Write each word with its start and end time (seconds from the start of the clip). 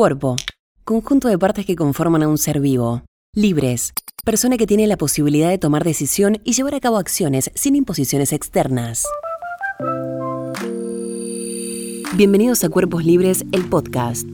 Cuerpo. 0.00 0.36
Conjunto 0.82 1.28
de 1.28 1.36
partes 1.36 1.66
que 1.66 1.76
conforman 1.76 2.22
a 2.22 2.28
un 2.28 2.38
ser 2.38 2.58
vivo. 2.58 3.02
Libres. 3.34 3.92
Persona 4.24 4.56
que 4.56 4.66
tiene 4.66 4.86
la 4.86 4.96
posibilidad 4.96 5.50
de 5.50 5.58
tomar 5.58 5.84
decisión 5.84 6.38
y 6.42 6.54
llevar 6.54 6.74
a 6.74 6.80
cabo 6.80 6.96
acciones 6.96 7.50
sin 7.54 7.76
imposiciones 7.76 8.32
externas. 8.32 9.04
Bienvenidos 12.14 12.64
a 12.64 12.70
Cuerpos 12.70 13.04
Libres, 13.04 13.44
el 13.52 13.68
podcast. 13.68 14.26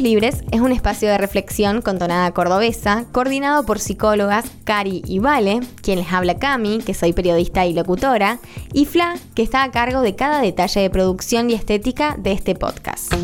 Libres 0.00 0.42
es 0.50 0.60
un 0.60 0.72
espacio 0.72 1.08
de 1.08 1.18
reflexión 1.18 1.82
con 1.82 1.98
tonada 1.98 2.32
cordobesa, 2.32 3.06
coordinado 3.12 3.64
por 3.64 3.78
psicólogas 3.78 4.44
Cari 4.64 5.02
y 5.06 5.18
Vale, 5.18 5.60
quien 5.82 5.98
les 5.98 6.12
habla 6.12 6.38
Cami, 6.38 6.78
que 6.78 6.94
soy 6.94 7.12
periodista 7.12 7.66
y 7.66 7.72
locutora, 7.72 8.38
y 8.72 8.86
Fla, 8.86 9.16
que 9.34 9.42
está 9.42 9.62
a 9.62 9.70
cargo 9.70 10.00
de 10.00 10.16
cada 10.16 10.40
detalle 10.40 10.80
de 10.80 10.90
producción 10.90 11.50
y 11.50 11.54
estética 11.54 12.16
de 12.18 12.32
este 12.32 12.54
podcast. 12.54 13.14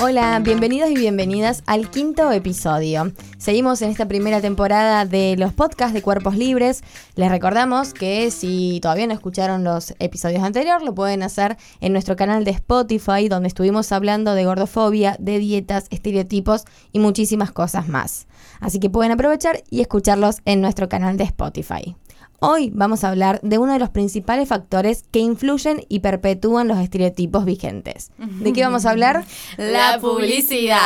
Hola, 0.00 0.38
bienvenidos 0.38 0.90
y 0.90 0.94
bienvenidas 0.94 1.64
al 1.66 1.90
quinto 1.90 2.30
episodio. 2.30 3.12
Seguimos 3.36 3.82
en 3.82 3.90
esta 3.90 4.06
primera 4.06 4.40
temporada 4.40 5.04
de 5.04 5.34
los 5.36 5.52
podcasts 5.52 5.92
de 5.92 6.02
Cuerpos 6.02 6.36
Libres. 6.36 6.84
Les 7.16 7.28
recordamos 7.28 7.94
que 7.94 8.30
si 8.30 8.78
todavía 8.80 9.08
no 9.08 9.12
escucharon 9.12 9.64
los 9.64 9.94
episodios 9.98 10.44
anteriores, 10.44 10.84
lo 10.84 10.94
pueden 10.94 11.24
hacer 11.24 11.56
en 11.80 11.92
nuestro 11.92 12.14
canal 12.14 12.44
de 12.44 12.52
Spotify, 12.52 13.28
donde 13.28 13.48
estuvimos 13.48 13.90
hablando 13.90 14.34
de 14.34 14.44
gordofobia, 14.44 15.16
de 15.18 15.40
dietas, 15.40 15.86
estereotipos 15.90 16.62
y 16.92 17.00
muchísimas 17.00 17.50
cosas 17.50 17.88
más. 17.88 18.28
Así 18.60 18.78
que 18.78 18.90
pueden 18.90 19.10
aprovechar 19.10 19.64
y 19.68 19.80
escucharlos 19.80 20.36
en 20.44 20.60
nuestro 20.60 20.88
canal 20.88 21.16
de 21.16 21.24
Spotify. 21.24 21.96
Hoy 22.40 22.70
vamos 22.72 23.02
a 23.02 23.08
hablar 23.08 23.40
de 23.42 23.58
uno 23.58 23.72
de 23.72 23.80
los 23.80 23.88
principales 23.90 24.48
factores 24.48 25.02
que 25.10 25.18
influyen 25.18 25.84
y 25.88 25.98
perpetúan 26.00 26.68
los 26.68 26.78
estereotipos 26.78 27.44
vigentes. 27.44 28.12
¿De 28.16 28.52
qué 28.52 28.62
vamos 28.62 28.86
a 28.86 28.90
hablar? 28.90 29.24
La 29.56 29.98
publicidad. 30.00 30.78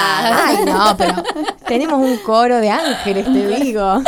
Ay, 0.46 0.64
no, 0.64 0.96
pero 0.96 1.22
tenemos 1.68 2.00
un 2.00 2.16
coro 2.24 2.56
de 2.56 2.70
ángeles, 2.70 3.26
te 3.26 3.48
digo. 3.60 4.02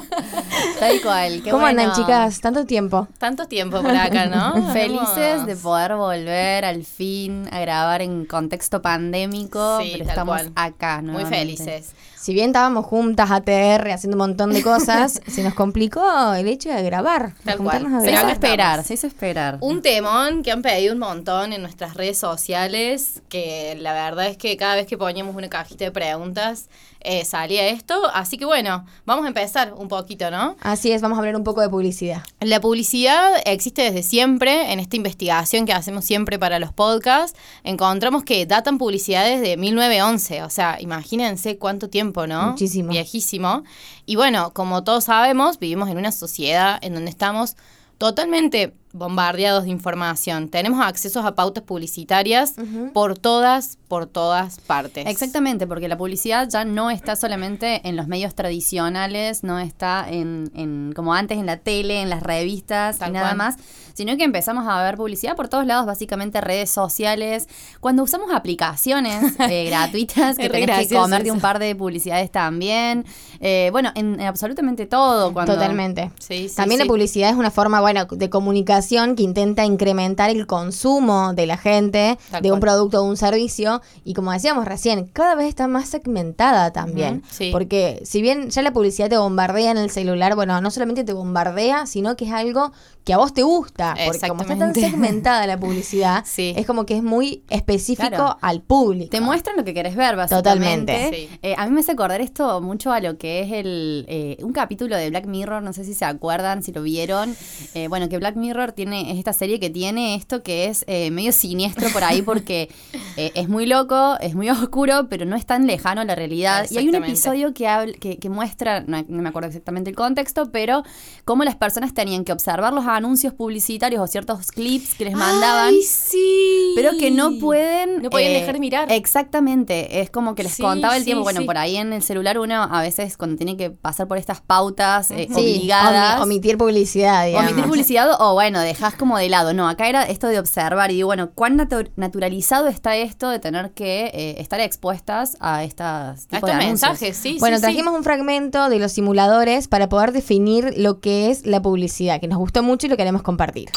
Tal 0.78 1.00
cual. 1.02 1.40
Qué 1.42 1.50
¿Cómo 1.50 1.62
bueno. 1.62 1.80
andan, 1.80 1.96
chicas? 1.96 2.42
¿Tanto 2.42 2.66
tiempo? 2.66 3.08
Tanto 3.16 3.46
tiempo 3.46 3.80
por 3.80 3.96
acá, 3.96 4.26
¿no? 4.26 4.70
Felices 4.74 5.46
de 5.46 5.56
poder 5.56 5.96
volver 5.96 6.66
al 6.66 6.84
fin 6.84 7.48
a 7.52 7.60
grabar 7.60 8.02
en 8.02 8.26
contexto 8.26 8.82
pandémico, 8.82 9.78
Sí, 9.80 9.92
pero 9.92 10.04
tal 10.04 10.10
estamos 10.10 10.42
cual. 10.42 10.52
acá, 10.54 10.96
Muy 11.00 11.12
nuevamente. 11.12 11.38
felices. 11.38 11.92
Si 12.26 12.34
bien 12.34 12.48
estábamos 12.48 12.84
juntas, 12.86 13.30
ATR, 13.30 13.88
haciendo 13.92 14.16
un 14.16 14.18
montón 14.18 14.52
de 14.52 14.60
cosas, 14.60 15.20
se 15.28 15.44
nos 15.44 15.54
complicó 15.54 16.34
el 16.34 16.48
hecho 16.48 16.70
de 16.70 16.82
grabar, 16.82 17.34
Tal 17.44 17.58
cual. 17.58 17.86
a 17.86 18.00
Se 18.00 18.10
hizo 18.10 18.26
esperar, 18.26 18.82
se 18.82 18.94
hizo 18.94 19.06
esperar. 19.06 19.58
Un 19.60 19.80
temón 19.80 20.42
que 20.42 20.50
han 20.50 20.60
pedido 20.60 20.92
un 20.92 20.98
montón 20.98 21.52
en 21.52 21.62
nuestras 21.62 21.94
redes 21.94 22.18
sociales, 22.18 23.22
que 23.28 23.78
la 23.80 23.92
verdad 23.92 24.26
es 24.26 24.36
que 24.36 24.56
cada 24.56 24.74
vez 24.74 24.88
que 24.88 24.98
poníamos 24.98 25.36
una 25.36 25.48
cajita 25.48 25.84
de 25.84 25.92
preguntas 25.92 26.68
eh, 27.08 27.24
salía 27.24 27.68
esto. 27.68 27.94
Así 28.12 28.36
que 28.36 28.44
bueno, 28.44 28.84
vamos 29.04 29.24
a 29.24 29.28
empezar 29.28 29.72
un 29.74 29.86
poquito, 29.86 30.28
¿no? 30.32 30.56
Así 30.60 30.90
es, 30.90 31.02
vamos 31.02 31.16
a 31.16 31.20
hablar 31.20 31.36
un 31.36 31.44
poco 31.44 31.60
de 31.60 31.68
publicidad. 31.68 32.22
La 32.40 32.60
publicidad 32.60 33.40
existe 33.44 33.82
desde 33.82 34.02
siempre, 34.02 34.72
en 34.72 34.80
esta 34.80 34.96
investigación 34.96 35.66
que 35.66 35.72
hacemos 35.72 36.04
siempre 36.04 36.36
para 36.40 36.58
los 36.58 36.72
podcasts, 36.72 37.38
encontramos 37.62 38.24
que 38.24 38.44
datan 38.44 38.78
publicidades 38.78 39.40
de 39.40 39.56
1911, 39.56 40.42
o 40.42 40.50
sea, 40.50 40.78
imagínense 40.80 41.58
cuánto 41.58 41.88
tiempo, 41.88 42.15
¿no? 42.24 42.52
Muchísimo. 42.52 42.90
Viejísimo. 42.90 43.64
Y 44.06 44.16
bueno, 44.16 44.52
como 44.54 44.84
todos 44.84 45.04
sabemos, 45.04 45.58
vivimos 45.58 45.90
en 45.90 45.98
una 45.98 46.12
sociedad 46.12 46.78
en 46.80 46.94
donde 46.94 47.10
estamos 47.10 47.56
totalmente 47.98 48.72
bombardeados 48.96 49.64
de 49.64 49.70
información. 49.70 50.48
Tenemos 50.48 50.84
accesos 50.84 51.24
a 51.24 51.34
pautas 51.34 51.64
publicitarias 51.64 52.54
por 52.92 53.18
todas, 53.18 53.78
por 53.88 54.06
todas 54.06 54.58
partes. 54.60 55.06
Exactamente, 55.06 55.66
porque 55.66 55.88
la 55.88 55.96
publicidad 55.96 56.48
ya 56.48 56.64
no 56.64 56.90
está 56.90 57.16
solamente 57.16 57.86
en 57.88 57.96
los 57.96 58.08
medios 58.08 58.34
tradicionales, 58.34 59.44
no 59.44 59.58
está 59.58 60.06
en, 60.08 60.50
en 60.54 60.92
como 60.94 61.14
antes 61.14 61.38
en 61.38 61.46
la 61.46 61.58
tele, 61.58 62.02
en 62.02 62.10
las 62.10 62.22
revistas 62.22 62.98
Tal 62.98 63.10
y 63.10 63.12
nada 63.12 63.28
cual. 63.28 63.38
más, 63.38 63.56
sino 63.94 64.16
que 64.16 64.24
empezamos 64.24 64.66
a 64.68 64.82
ver 64.82 64.96
publicidad 64.96 65.36
por 65.36 65.48
todos 65.48 65.66
lados, 65.66 65.86
básicamente 65.86 66.40
redes 66.40 66.70
sociales. 66.70 67.48
Cuando 67.80 68.02
usamos 68.02 68.32
aplicaciones 68.32 69.34
eh, 69.50 69.64
gratuitas, 69.66 70.36
que 70.36 70.48
tenés 70.48 70.60
que 70.60 70.66
gracioso 70.66 71.02
comerte 71.02 71.30
un 71.30 71.40
par 71.40 71.58
de 71.58 71.74
publicidades 71.74 72.30
también. 72.30 73.04
Eh, 73.40 73.70
bueno, 73.72 73.92
en, 73.94 74.20
en 74.20 74.26
absolutamente 74.26 74.86
todo. 74.86 75.32
Cuando, 75.32 75.54
Totalmente. 75.54 76.10
Sí, 76.18 76.48
sí, 76.48 76.56
También 76.56 76.80
sí. 76.80 76.86
la 76.86 76.88
publicidad 76.88 77.30
es 77.30 77.36
una 77.36 77.50
forma, 77.50 77.80
bueno, 77.80 78.04
de 78.04 78.30
comunicación 78.30 78.85
que 78.88 79.22
intenta 79.22 79.64
incrementar 79.64 80.30
el 80.30 80.46
consumo 80.46 81.32
de 81.34 81.46
la 81.46 81.56
gente 81.56 82.18
Tal 82.30 82.42
de 82.42 82.52
un 82.52 82.60
cual. 82.60 82.72
producto 82.72 83.00
o 83.00 83.04
un 83.04 83.16
servicio. 83.16 83.82
Y 84.04 84.14
como 84.14 84.32
decíamos 84.32 84.64
recién, 84.64 85.06
cada 85.12 85.34
vez 85.34 85.48
está 85.48 85.68
más 85.68 85.88
segmentada 85.88 86.72
también. 86.72 87.22
Sí. 87.30 87.50
Porque 87.52 88.00
si 88.04 88.22
bien 88.22 88.50
ya 88.50 88.62
la 88.62 88.72
publicidad 88.72 89.08
te 89.08 89.18
bombardea 89.18 89.70
en 89.70 89.78
el 89.78 89.90
celular, 89.90 90.34
bueno, 90.34 90.60
no 90.60 90.70
solamente 90.70 91.04
te 91.04 91.12
bombardea, 91.12 91.86
sino 91.86 92.16
que 92.16 92.26
es 92.26 92.32
algo 92.32 92.72
que 93.06 93.14
a 93.14 93.18
vos 93.18 93.32
te 93.32 93.42
gusta. 93.44 93.94
Porque 94.04 94.28
como 94.28 94.42
está 94.42 94.58
tan 94.58 94.74
segmentada 94.74 95.46
la 95.46 95.58
publicidad, 95.60 96.24
Sí. 96.26 96.52
es 96.56 96.66
como 96.66 96.84
que 96.84 96.96
es 96.96 97.02
muy 97.02 97.44
específico 97.48 98.08
Claro. 98.08 98.36
al 98.42 98.60
público. 98.62 99.10
Te 99.10 99.20
muestran 99.20 99.56
lo 99.56 99.64
que 99.64 99.72
querés 99.72 99.94
ver, 99.96 100.16
básicamente. 100.16 100.92
Totalmente. 100.92 101.10
Sí. 101.30 101.38
Eh, 101.42 101.54
a 101.56 101.64
mí 101.66 101.72
me 101.72 101.80
hace 101.80 101.92
acordar 101.92 102.20
esto 102.20 102.60
mucho 102.60 102.92
a 102.92 103.00
lo 103.00 103.16
que 103.16 103.40
es 103.40 103.52
el 103.52 104.04
eh, 104.08 104.36
un 104.42 104.52
capítulo 104.52 104.96
de 104.96 105.08
Black 105.10 105.26
Mirror, 105.26 105.62
no 105.62 105.72
sé 105.72 105.84
si 105.84 105.94
se 105.94 106.04
acuerdan, 106.04 106.62
si 106.64 106.72
lo 106.72 106.82
vieron. 106.82 107.34
Eh, 107.74 107.86
bueno, 107.88 108.08
que 108.08 108.18
Black 108.18 108.34
Mirror 108.36 108.72
tiene, 108.72 109.12
es 109.12 109.18
esta 109.18 109.32
serie 109.32 109.60
que 109.60 109.70
tiene 109.70 110.16
esto 110.16 110.42
que 110.42 110.64
es 110.66 110.84
eh, 110.88 111.10
medio 111.12 111.30
siniestro 111.32 111.88
por 111.90 112.02
ahí 112.02 112.22
porque 112.22 112.68
eh, 113.16 113.30
es 113.36 113.48
muy 113.48 113.66
loco, 113.66 114.16
es 114.20 114.34
muy 114.34 114.50
oscuro, 114.50 115.06
pero 115.08 115.24
no 115.26 115.36
es 115.36 115.46
tan 115.46 115.66
lejano 115.68 116.00
a 116.00 116.04
la 116.04 116.16
realidad. 116.16 116.66
Y 116.70 116.78
hay 116.78 116.88
un 116.88 116.96
episodio 116.96 117.54
que, 117.54 117.66
habl- 117.66 117.96
que, 118.00 118.18
que 118.18 118.28
muestra, 118.30 118.80
no, 118.80 119.04
no 119.08 119.22
me 119.22 119.28
acuerdo 119.28 119.46
exactamente 119.46 119.90
el 119.90 119.96
contexto, 119.96 120.50
pero 120.50 120.82
cómo 121.24 121.44
las 121.44 121.54
personas 121.54 121.94
tenían 121.94 122.24
que 122.24 122.32
observar 122.32 122.72
los 122.72 122.84
anuncios 122.96 123.32
publicitarios 123.34 124.02
o 124.02 124.06
ciertos 124.06 124.50
clips 124.52 124.94
que 124.94 125.04
les 125.06 125.14
mandaban. 125.14 125.68
¡Ay, 125.74 125.82
sí! 125.82 126.72
Pero 126.74 126.92
que 126.98 127.10
no 127.10 127.38
pueden... 127.38 128.02
No 128.02 128.10
pueden 128.10 128.32
eh, 128.32 128.40
dejar 128.40 128.54
de 128.54 128.60
mirar. 128.60 128.90
Exactamente, 128.92 130.00
es 130.00 130.10
como 130.10 130.34
que 130.34 130.42
les 130.42 130.52
Sí, 130.54 130.62
contaba 130.62 130.94
el 130.96 131.02
sí, 131.02 131.06
tiempo. 131.06 131.24
Bueno, 131.24 131.40
sí. 131.40 131.46
por 131.46 131.58
ahí 131.58 131.76
en 131.76 131.92
el 131.92 132.02
celular 132.02 132.38
uno 132.38 132.62
a 132.62 132.80
veces 132.82 133.16
cuando 133.16 133.36
tiene 133.36 133.56
que 133.56 133.70
pasar 133.70 134.06
por 134.08 134.18
estas 134.18 134.40
pautas 134.40 135.10
eh, 135.10 135.26
Sí, 135.28 135.34
obligadas... 135.40 136.20
omi- 136.20 136.22
omitir 136.24 136.58
publicidad, 136.58 137.24
o 137.24 137.26
digamos. 137.26 137.50
omitir 137.52 137.68
publicidad 137.70 138.08
o 138.20 138.34
bueno, 138.34 138.60
dejas 138.60 138.94
como 138.94 139.18
de 139.18 139.28
lado. 139.28 139.52
No, 139.54 139.68
acá 139.68 139.88
era 139.88 140.02
esto 140.04 140.26
de 140.28 140.38
observar 140.38 140.90
y 140.90 140.94
digo, 140.96 141.06
bueno, 141.08 141.30
¿cuán 141.34 141.58
natu- 141.58 141.90
naturalizado 141.96 142.68
está 142.68 142.96
esto 142.96 143.28
de 143.30 143.38
tener 143.38 143.72
que 143.72 144.06
eh, 144.14 144.36
estar 144.40 144.60
expuestas 144.60 145.36
a 145.40 145.64
estas 145.64 146.24
A 146.26 146.28
tipos 146.28 146.48
estos 146.50 146.50
de 146.60 146.66
mensajes, 146.66 147.16
sí, 147.16 147.36
Bueno, 147.40 147.56
sí, 147.56 147.62
trajimos 147.62 147.94
un 147.94 148.04
fragmento 148.04 148.68
de 148.68 148.78
los 148.78 148.92
simuladores 148.92 149.68
para 149.68 149.88
poder 149.88 150.12
definir 150.12 150.74
lo 150.76 151.00
que 151.00 151.30
es 151.30 151.46
la 151.46 151.60
publicidad, 151.62 152.20
que 152.20 152.28
nos 152.28 152.38
gustó 152.38 152.62
mucho 152.62 152.85
y 152.86 152.88
lo 152.88 152.96
queremos 152.96 153.22
compartir. 153.22 153.68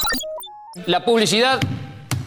La 0.85 1.03
publicidad 1.03 1.59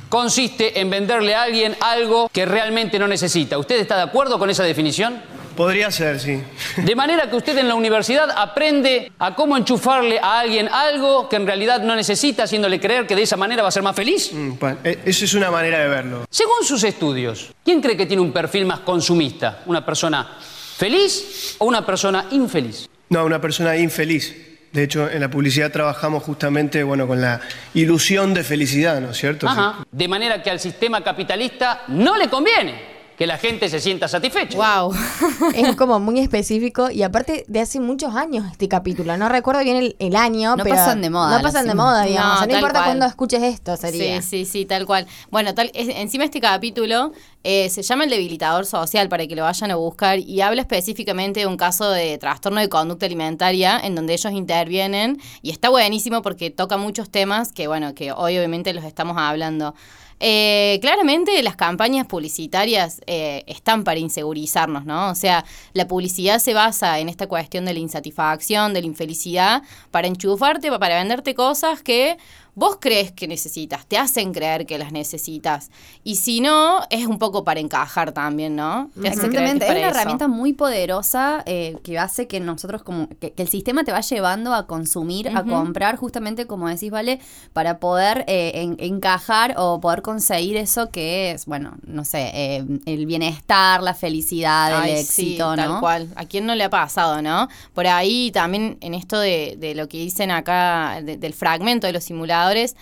consiste 0.09 0.81
en 0.81 0.91
venderle 0.91 1.35
a 1.35 1.43
alguien 1.43 1.75
algo 1.81 2.29
que 2.33 2.45
realmente 2.45 2.99
no 2.99 3.09
necesita. 3.09 3.57
¿Usted 3.57 3.81
está 3.81 3.97
de 3.97 4.03
acuerdo 4.03 4.39
con 4.39 4.51
esa 4.51 4.65
definición? 4.65 5.23
Podría 5.57 5.91
ser, 5.91 6.19
sí. 6.19 6.43
De 6.79 6.95
manera 6.97 7.29
que 7.29 7.37
usted 7.37 7.57
en 7.59 7.69
la 7.69 7.75
universidad 7.75 8.31
aprende 8.31 9.13
a 9.19 9.35
cómo 9.35 9.57
enchufarle 9.57 10.19
a 10.19 10.41
alguien 10.41 10.69
algo 10.69 11.29
que 11.29 11.37
en 11.37 11.47
realidad 11.47 11.83
no 11.83 11.95
necesita, 11.95 12.45
haciéndole 12.45 12.81
creer 12.81 13.07
que 13.07 13.15
de 13.15 13.23
esa 13.23 13.37
manera 13.37 13.63
va 13.63 13.69
a 13.69 13.73
ser 13.73 13.83
más 13.83 13.95
feliz. 13.95 14.31
Mm, 14.33 14.59
bueno, 14.59 14.79
eh, 14.83 15.01
Eso 15.05 15.27
es 15.27 15.35
una 15.35 15.51
manera 15.51 15.79
de 15.79 15.89
verlo. 15.89 16.25
Según 16.31 16.65
sus 16.65 16.83
estudios, 16.85 17.53
¿quién 17.65 17.81
cree 17.83 17.97
que 17.97 18.07
tiene 18.07 18.23
un 18.23 18.33
perfil 18.33 18.65
más 18.65 18.81
consumista? 18.81 19.63
¿Una 19.67 19.85
persona 19.85 20.39
feliz 20.77 21.57
o 21.59 21.67
una 21.67 21.85
persona 21.85 22.27
infeliz? 22.31 22.89
No, 23.11 23.27
una 23.27 23.41
persona 23.41 23.77
infeliz. 23.77 24.52
De 24.73 24.83
hecho, 24.83 25.11
en 25.11 25.21
la 25.21 25.31
publicidad 25.31 25.71
trabajamos 25.71 26.23
justamente 26.23 26.83
bueno, 26.83 27.07
con 27.07 27.21
la 27.21 27.41
ilusión 27.75 28.33
de 28.33 28.43
felicidad, 28.43 29.01
¿no 29.01 29.11
es 29.11 29.19
cierto? 29.19 29.47
Ajá. 29.49 29.87
De 29.91 30.09
manera 30.09 30.43
que 30.43 30.51
al 30.51 30.61
sistema 30.61 31.05
capitalista 31.05 31.83
no 31.89 32.17
le 32.17 32.29
conviene 32.29 32.92
que 33.19 33.27
la 33.27 33.39
gente 33.39 33.69
se 33.69 33.79
sienta 33.81 34.09
satisfecha. 34.09 34.57
Wow. 34.57 34.93
Es 35.55 35.77
como 35.77 36.01
muy 36.01 36.19
específico 36.21 36.91
y 36.91 37.03
aparte 37.03 37.45
de 37.47 37.61
hace 37.61 37.79
muchos 37.81 38.15
años 38.15 38.47
este 38.51 38.69
capítulo. 38.69 39.17
No 39.17 39.29
recuerdo 39.29 39.63
bien 39.63 39.77
el, 39.77 39.97
el 39.99 40.17
año, 40.17 40.57
No 40.57 40.65
pero 40.65 40.77
pasan 40.77 41.03
de 41.03 41.11
moda 41.11 41.37
No 41.37 41.43
pasan 41.43 41.67
de 41.67 41.75
moda, 41.75 42.03
digamos. 42.05 42.29
No, 42.29 42.35
O 42.35 42.39
sea, 42.39 42.47
no 42.47 42.51
tal 42.53 42.61
importa 42.61 42.85
cuándo 42.85 43.07
escuches 43.07 43.43
esto, 43.43 43.77
sería. 43.77 44.23
Sí, 44.23 44.45
sí, 44.45 44.51
sí, 44.51 44.65
tal 44.65 44.87
cual. 44.87 45.07
Bueno, 45.31 45.55
tal, 45.55 45.71
es- 45.75 45.89
encima 45.97 46.25
este 46.25 46.41
capítulo 46.41 47.13
eh, 47.45 47.69
se 47.71 47.83
llama 47.83 48.05
El 48.05 48.11
debilitador 48.11 48.67
social 48.67 49.09
para 49.09 49.27
que 49.27 49.37
lo 49.37 49.43
vayan 49.43 49.71
a 49.71 49.77
buscar 49.77 50.19
y 50.19 50.41
habla 50.41 50.63
específicamente 50.63 51.41
de 51.41 51.47
un 51.47 51.57
caso 51.57 51.91
de 51.91 52.17
trastorno 52.19 52.61
de 52.61 52.69
conducta 52.69 53.07
alimentaria 53.07 53.79
en 53.83 53.95
donde 53.95 54.15
ellos 54.15 54.33
intervienen 54.33 55.21
y 55.43 55.51
está 55.51 55.69
buenísimo 55.69 56.23
porque 56.23 56.51
toca 56.51 56.77
muchos 56.77 57.11
temas 57.11 57.53
que, 57.53 57.67
bueno, 57.69 57.95
que 57.95 58.13
hoy 58.13 58.39
obviamente 58.39 58.73
los 58.73 58.85
estamos 58.85 59.17
hablando. 59.19 59.75
Eh, 60.25 60.79
claramente 60.81 61.43
las 61.43 61.57
campañas 61.57 62.07
publicitarias 62.07 63.01
eh, 63.09 63.43
están 63.49 63.83
para 63.83 63.99
insegurizarnos, 63.99 64.85
¿no? 64.85 65.11
O 65.11 65.15
sea, 65.17 65.45
la 65.73 65.89
publicidad 65.89 66.39
se 66.39 66.55
basa 66.55 67.01
en 67.01 67.09
esta 67.09 67.27
cuestión 67.27 67.65
de 67.65 67.73
la 67.75 67.81
insatisfacción, 67.81 68.73
de 68.73 68.83
la 68.83 68.87
infelicidad, 68.87 69.63
para 69.91 70.07
enchufarte, 70.07 70.71
para 70.79 70.95
venderte 70.97 71.35
cosas 71.35 71.83
que 71.83 72.17
vos 72.55 72.77
crees 72.79 73.11
que 73.13 73.27
necesitas, 73.27 73.87
te 73.87 73.97
hacen 73.97 74.31
creer 74.35 74.67
que 74.67 74.77
las 74.77 74.93
necesitas. 74.93 75.71
Y 76.05 76.17
si 76.17 76.43
no, 76.43 76.83
es 76.91 77.07
un 77.07 77.19
poco 77.19 77.45
para 77.45 77.61
encajar 77.61 78.13
también, 78.13 78.57
¿no? 78.57 78.91
Te 79.01 79.09
Exactamente, 79.09 79.65
es 79.65 79.71
una 79.71 79.81
eso. 79.81 79.89
herramienta 79.89 80.29
muy 80.29 80.53
poderosa 80.53 81.43
eh, 81.47 81.79
que 81.83 81.99
hace 81.99 82.27
que 82.29 82.41
nosotros 82.41 82.83
como 82.83 83.09
que, 83.09 83.33
que 83.33 83.43
el 83.43 83.49
sistema 83.49 83.85
te 83.85 83.93
va 83.93 84.03
llevando 84.03 84.53
a 84.53 84.67
consumir, 84.67 85.31
a 85.31 85.45
comprar, 85.45 85.97
justamente 85.97 86.47
como 86.47 86.69
decís, 86.69 86.91
vale, 86.91 87.21
para 87.55 87.79
poder 87.79 88.27
eh, 88.29 88.53
en- 88.57 88.77
encajar 88.81 89.55
o 89.57 89.81
poder 89.81 90.03
conseguir 90.13 90.57
eso 90.59 90.91
que 90.91 91.31
es, 91.33 91.47
bueno, 91.47 91.75
no 91.87 92.05
sé, 92.05 92.31
eh, 92.35 92.65
el 92.87 93.07
bienestar, 93.07 93.83
la 93.83 93.95
felicidad, 93.95 94.87
el 94.87 94.97
sí, 94.99 95.01
éxito, 95.01 95.57
tal 95.57 95.69
¿no? 95.71 95.81
cual. 95.81 96.09
¿A 96.17 96.25
quién 96.27 96.45
no 96.47 96.55
le 96.55 96.65
ha 96.65 96.71
pasado, 96.71 97.23
no? 97.23 97.49
Por 97.73 97.87
ahí 97.87 98.31
también 98.31 98.77
en 98.81 98.93
esto 98.95 99.19
de, 99.19 99.57
de 99.59 99.75
lo 99.75 99.89
que 99.89 99.99
dicen 99.99 100.31
acá, 100.31 101.01
de- 101.03 101.17
del 101.17 101.33
fragmento 101.33 101.87
de 101.87 101.93
los 101.95 102.05
simuladores, 102.05 102.77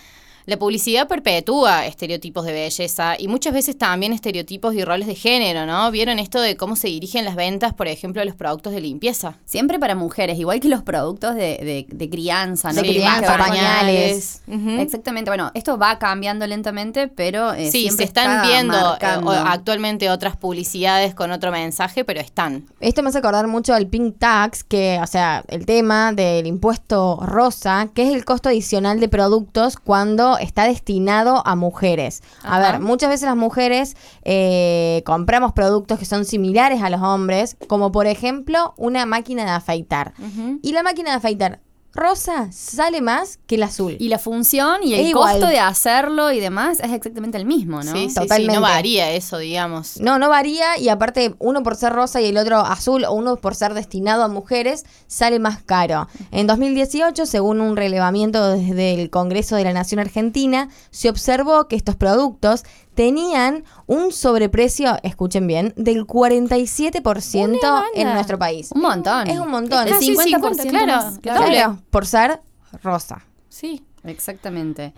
la 0.50 0.58
publicidad 0.58 1.08
perpetúa 1.08 1.86
estereotipos 1.86 2.44
de 2.44 2.52
belleza 2.52 3.14
y 3.18 3.28
muchas 3.28 3.54
veces 3.54 3.78
también 3.78 4.12
estereotipos 4.12 4.74
y 4.74 4.84
roles 4.84 5.06
de 5.06 5.14
género, 5.14 5.64
¿no? 5.64 5.90
¿Vieron 5.90 6.18
esto 6.18 6.40
de 6.40 6.56
cómo 6.56 6.76
se 6.76 6.88
dirigen 6.88 7.24
las 7.24 7.36
ventas, 7.36 7.72
por 7.72 7.88
ejemplo, 7.88 8.20
de 8.20 8.26
los 8.26 8.34
productos 8.34 8.72
de 8.72 8.80
limpieza? 8.80 9.38
Siempre 9.44 9.78
para 9.78 9.94
mujeres, 9.94 10.38
igual 10.38 10.60
que 10.60 10.68
los 10.68 10.82
productos 10.82 11.34
de, 11.34 11.40
de- 11.58 11.86
de 11.88 12.10
crianza, 12.10 12.72
¿no? 12.72 12.82
Crianza, 12.82 13.38
pañales. 13.38 14.42
Exactamente, 14.78 15.30
bueno, 15.30 15.50
esto 15.54 15.78
va 15.78 15.98
cambiando 15.98 16.46
lentamente, 16.46 17.08
pero 17.08 17.52
eh, 17.52 17.70
Sí, 17.70 17.82
siempre 17.82 17.96
se 18.06 18.08
están 18.08 18.30
está 18.36 18.48
viendo 18.48 18.76
eh, 18.76 18.80
marcando. 18.82 19.30
actualmente 19.30 20.10
otras 20.10 20.36
publicidades 20.36 21.14
con 21.14 21.30
otro 21.30 21.52
mensaje, 21.52 22.04
pero 22.04 22.20
están. 22.20 22.66
Esto 22.80 23.02
me 23.02 23.10
hace 23.10 23.18
acordar 23.18 23.46
mucho 23.46 23.72
al 23.74 23.86
Pink 23.86 24.16
Tax, 24.18 24.64
que, 24.64 24.98
o 25.02 25.06
sea, 25.06 25.44
el 25.48 25.64
tema 25.66 26.12
del 26.12 26.46
impuesto 26.46 27.20
rosa, 27.22 27.88
que 27.94 28.02
es 28.08 28.14
el 28.14 28.24
costo 28.24 28.48
adicional 28.48 28.98
de 29.00 29.08
productos 29.08 29.76
cuando 29.76 30.38
está 30.42 30.64
destinado 30.64 31.42
a 31.46 31.56
mujeres. 31.56 32.22
A 32.42 32.58
ver, 32.58 32.80
muchas 32.80 33.10
veces 33.10 33.26
las 33.26 33.36
mujeres 33.36 33.96
eh, 34.22 35.02
compramos 35.04 35.52
productos 35.52 35.98
que 35.98 36.04
son 36.04 36.24
similares 36.24 36.82
a 36.82 36.90
los 36.90 37.00
hombres, 37.00 37.56
como 37.68 37.92
por 37.92 38.06
ejemplo 38.06 38.74
una 38.76 39.06
máquina 39.06 39.44
de 39.44 39.50
afeitar. 39.50 40.14
Y 40.62 40.72
la 40.72 40.82
máquina 40.82 41.10
de 41.10 41.16
afeitar 41.16 41.60
rosa 41.92 42.48
sale 42.52 43.00
más 43.00 43.38
que 43.46 43.56
el 43.56 43.62
azul. 43.64 43.96
Y 43.98 44.08
la 44.08 44.18
función 44.18 44.82
y 44.82 44.94
Es 44.94 45.00
el 45.00 45.06
igual. 45.08 45.32
costo 45.32 45.46
de 45.48 45.58
hacerlo 45.58 46.30
y 46.32 46.40
demás 46.40 46.78
es 46.80 46.92
exactamente 46.92 47.36
el 47.36 47.44
mismo, 47.46 47.82
¿no? 47.82 47.92
Sí, 47.92 48.04
sí, 48.04 48.08
sí, 48.10 48.14
Totalmente. 48.14 48.54
no 48.54 48.60
varía 48.60 49.10
eso, 49.10 49.38
digamos. 49.38 49.98
No, 50.00 50.18
no 50.18 50.28
varía 50.28 50.78
y 50.78 50.88
aparte 50.88 51.34
uno 51.38 51.62
por 51.62 51.74
ser 51.76 51.92
rosa 51.92 52.20
y 52.20 52.26
el 52.26 52.36
otro 52.36 52.58
azul 52.60 53.04
o 53.04 53.12
uno 53.12 53.36
por 53.36 53.54
ser 53.54 53.74
destinado 53.74 54.22
a 54.22 54.28
mujeres 54.28 54.84
sale 55.06 55.38
más 55.38 55.62
caro. 55.62 56.06
En 56.30 56.46
2018, 56.46 57.26
según 57.26 57.60
un 57.60 57.76
relevamiento 57.76 58.50
desde 58.52 58.94
el 59.00 59.10
Congreso 59.10 59.56
de 59.56 59.64
la 59.64 59.72
Nación 59.72 59.98
Argentina, 60.00 60.68
se 60.90 61.08
observó 61.08 61.66
que 61.68 61.76
estos 61.76 61.96
productos 61.96 62.64
tenían 63.00 63.64
un 63.86 64.12
sobreprecio, 64.12 64.98
escuchen 65.02 65.46
bien, 65.46 65.72
del 65.74 66.06
47% 66.06 67.82
en 67.94 68.12
nuestro 68.12 68.38
país. 68.38 68.68
Un 68.74 68.82
montón. 68.82 69.26
Es 69.26 69.38
un 69.38 69.50
montón. 69.50 69.86
El 69.88 69.94
Casi 69.94 70.14
50%. 70.14 70.22
50, 70.24 70.64
claro. 70.64 70.86
más, 70.86 71.18
Claro, 71.20 71.78
por 71.88 72.04
ser 72.04 72.42
rosa. 72.82 73.24
Sí. 73.48 73.82
Exactamente. 74.04 74.92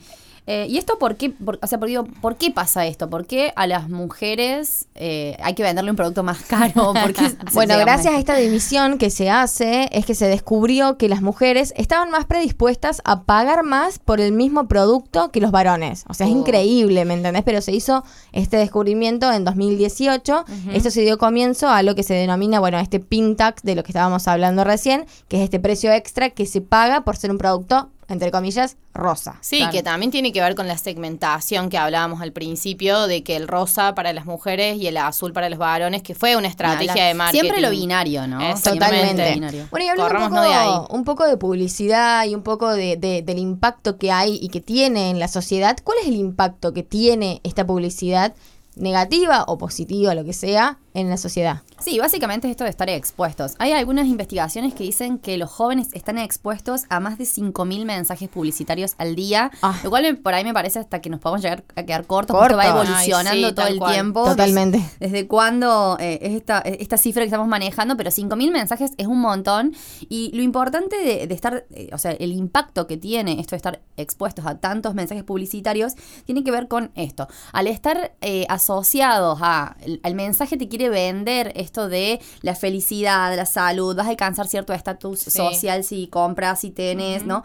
Eh, 0.48 0.66
¿Y 0.68 0.76
esto 0.78 0.98
por 0.98 1.16
qué? 1.16 1.30
Por, 1.30 1.60
o 1.62 1.66
sea, 1.68 1.78
por, 1.78 1.86
digo, 1.86 2.04
¿por 2.20 2.36
qué 2.36 2.50
pasa 2.50 2.84
esto? 2.86 3.08
¿Por 3.08 3.26
qué 3.26 3.52
a 3.54 3.68
las 3.68 3.88
mujeres 3.88 4.86
eh, 4.96 5.36
hay 5.42 5.54
que 5.54 5.62
venderle 5.62 5.90
un 5.90 5.96
producto 5.96 6.22
más 6.24 6.40
caro? 6.42 6.92
¿Por 7.00 7.12
qué 7.12 7.28
se- 7.30 7.36
Bueno, 7.52 7.76
gracias 7.78 8.14
a 8.14 8.18
esta 8.18 8.34
división 8.36 8.98
que 8.98 9.10
se 9.10 9.30
hace, 9.30 9.88
es 9.92 10.04
que 10.04 10.14
se 10.16 10.26
descubrió 10.26 10.96
que 10.98 11.08
las 11.08 11.22
mujeres 11.22 11.72
estaban 11.76 12.10
más 12.10 12.24
predispuestas 12.26 13.02
a 13.04 13.22
pagar 13.22 13.62
más 13.62 13.98
por 14.00 14.20
el 14.20 14.32
mismo 14.32 14.66
producto 14.66 15.30
que 15.30 15.40
los 15.40 15.50
varones. 15.52 16.04
O 16.08 16.14
sea, 16.14 16.26
es 16.26 16.32
Oh. 16.32 16.38
increíble, 16.38 17.04
¿me 17.04 17.14
entendés? 17.14 17.42
Pero 17.44 17.60
se 17.60 17.72
hizo 17.72 18.02
este 18.32 18.56
descubrimiento 18.56 19.32
en 19.32 19.44
2018. 19.44 20.44
Esto 20.72 20.90
se 20.90 21.02
dio 21.02 21.18
comienzo 21.18 21.68
a 21.68 21.82
lo 21.82 21.94
que 21.94 22.02
se 22.02 22.14
denomina, 22.14 22.58
bueno, 22.60 22.78
este 22.78 23.00
pin 23.00 23.36
tax 23.36 23.62
de 23.62 23.74
lo 23.74 23.82
que 23.84 23.92
estábamos 23.92 24.26
hablando 24.28 24.64
recién, 24.64 25.06
que 25.28 25.36
es 25.38 25.44
este 25.44 25.60
precio 25.60 25.92
extra 25.92 26.30
que 26.30 26.46
se 26.46 26.60
paga 26.60 27.02
por 27.04 27.16
ser 27.16 27.30
un 27.30 27.38
producto, 27.38 27.90
entre 28.12 28.30
comillas, 28.30 28.76
rosa. 28.94 29.36
Sí, 29.40 29.58
Claro. 29.58 29.72
que 29.72 29.82
también 29.82 30.10
tiene 30.10 30.32
que 30.32 30.40
ver 30.40 30.54
con 30.54 30.68
la 30.68 30.76
segmentación 30.78 31.68
que 31.70 31.78
hablábamos 31.78 32.20
al 32.20 32.32
principio, 32.32 33.06
de 33.06 33.22
que 33.24 33.36
el 33.36 33.48
rosa 33.48 33.94
para 33.94 34.12
las 34.12 34.26
mujeres 34.26 34.76
y 34.76 34.86
el 34.86 34.96
azul 34.96 35.32
para 35.32 35.48
los 35.48 35.58
varones, 35.58 36.02
que 36.02 36.14
fue 36.14 36.36
una 36.36 36.48
estrategia 36.48 37.06
de 37.06 37.14
marketing. 37.14 37.40
Siempre 37.40 37.60
lo 37.62 37.70
binario, 37.70 38.26
¿no? 38.26 38.38
Totalmente. 38.62 39.32
binario. 39.34 39.66
Bueno, 39.70 39.86
y 39.86 39.88
hablando 39.88 40.14
un 40.16 40.22
poco, 40.24 40.34
no 40.36 40.42
de 40.42 40.54
ahí. 40.54 40.70
un 40.90 41.04
poco 41.04 41.26
de 41.26 41.36
publicidad 41.36 42.24
y 42.26 42.34
un 42.34 42.42
poco 42.42 42.70
de, 42.74 42.96
de- 42.96 43.22
del 43.22 43.38
impacto 43.38 43.96
que 43.98 44.12
hay 44.12 44.38
y 44.40 44.48
que 44.48 44.60
tiene 44.60 45.10
en 45.10 45.18
la 45.18 45.28
sociedad, 45.28 45.76
¿cuál 45.82 45.98
es 46.02 46.08
el 46.08 46.14
impacto 46.16 46.72
que 46.72 46.82
tiene 46.82 47.40
esta 47.44 47.66
publicidad, 47.66 48.34
negativa 48.76 49.44
o 49.46 49.58
positiva, 49.58 50.14
lo 50.14 50.24
que 50.24 50.32
sea, 50.32 50.78
en 50.94 51.08
la 51.08 51.16
sociedad? 51.16 51.62
Sí, 51.80 51.98
básicamente 51.98 52.46
es 52.46 52.52
esto 52.52 52.64
de 52.64 52.70
estar 52.70 52.88
expuestos. 52.90 53.54
Hay 53.58 53.72
algunas 53.72 54.06
investigaciones 54.06 54.72
que 54.74 54.84
dicen 54.84 55.18
que 55.18 55.36
los 55.38 55.50
jóvenes 55.50 55.88
están 55.94 56.18
expuestos 56.18 56.82
a 56.90 57.00
más 57.00 57.18
de 57.18 57.24
5.000 57.24 57.84
mensajes 57.84 58.28
publicitarios 58.28 58.94
al 58.98 59.16
día, 59.16 59.50
Ah. 59.62 59.78
lo 59.82 59.90
cual 59.90 60.16
por 60.18 60.34
ahí 60.34 60.44
me 60.44 60.52
parece 60.54 60.78
hasta 60.78 61.00
que 61.00 61.10
nos 61.10 61.18
podemos 61.18 61.42
llegar 61.42 61.64
a 61.74 61.82
quedar 61.84 62.06
cortos, 62.06 62.36
porque 62.36 62.54
va 62.54 62.66
evolucionando 62.68 63.30
Ay, 63.30 63.44
sí, 63.50 63.54
todo 63.54 63.66
el 63.66 63.78
cual. 63.78 63.92
tiempo. 63.92 64.24
Totalmente. 64.24 64.82
¿Desde 65.00 65.26
cuándo 65.26 65.96
eh, 65.98 66.18
es 66.22 66.32
esta, 66.34 66.58
esta 66.60 66.96
cifra 66.98 67.22
que 67.22 67.26
estamos 67.28 67.48
manejando? 67.48 67.96
Pero 67.96 68.10
5.000 68.10 68.52
mensajes 68.52 68.92
es 68.96 69.06
un 69.06 69.20
montón. 69.20 69.74
Y 70.08 70.30
lo 70.36 70.42
importante 70.42 70.96
de, 70.96 71.26
de 71.26 71.34
estar, 71.34 71.64
eh, 71.70 71.88
o 71.92 71.98
sea, 71.98 72.12
el 72.12 72.32
impacto 72.32 72.86
que 72.86 72.96
tiene 72.96 73.40
esto 73.40 73.52
de 73.52 73.56
estar 73.56 73.80
expuestos 73.96 74.46
a 74.46 74.58
tantos 74.58 74.94
mensajes 74.94 75.24
publicitarios, 75.24 75.94
tiene 76.26 76.44
que 76.44 76.50
ver 76.50 76.68
con 76.68 76.92
esto. 76.94 77.26
Al 77.52 77.66
estar 77.66 78.12
eh, 78.20 78.46
asociados 78.62 79.38
a, 79.42 79.76
el- 79.82 80.00
al 80.04 80.14
mensaje 80.14 80.56
te 80.56 80.68
quiere 80.68 80.88
vender 80.88 81.52
esto 81.56 81.88
de 81.88 82.20
la 82.42 82.54
felicidad, 82.54 83.34
la 83.36 83.46
salud, 83.46 83.96
vas 83.96 84.06
a 84.06 84.10
alcanzar 84.10 84.46
cierto 84.46 84.72
estatus 84.72 85.20
Sí. 85.20 85.30
social 85.30 85.82
si 85.84 86.06
compras, 86.06 86.60
si 86.60 86.70
tenés, 86.70 87.24
¿no? 87.26 87.42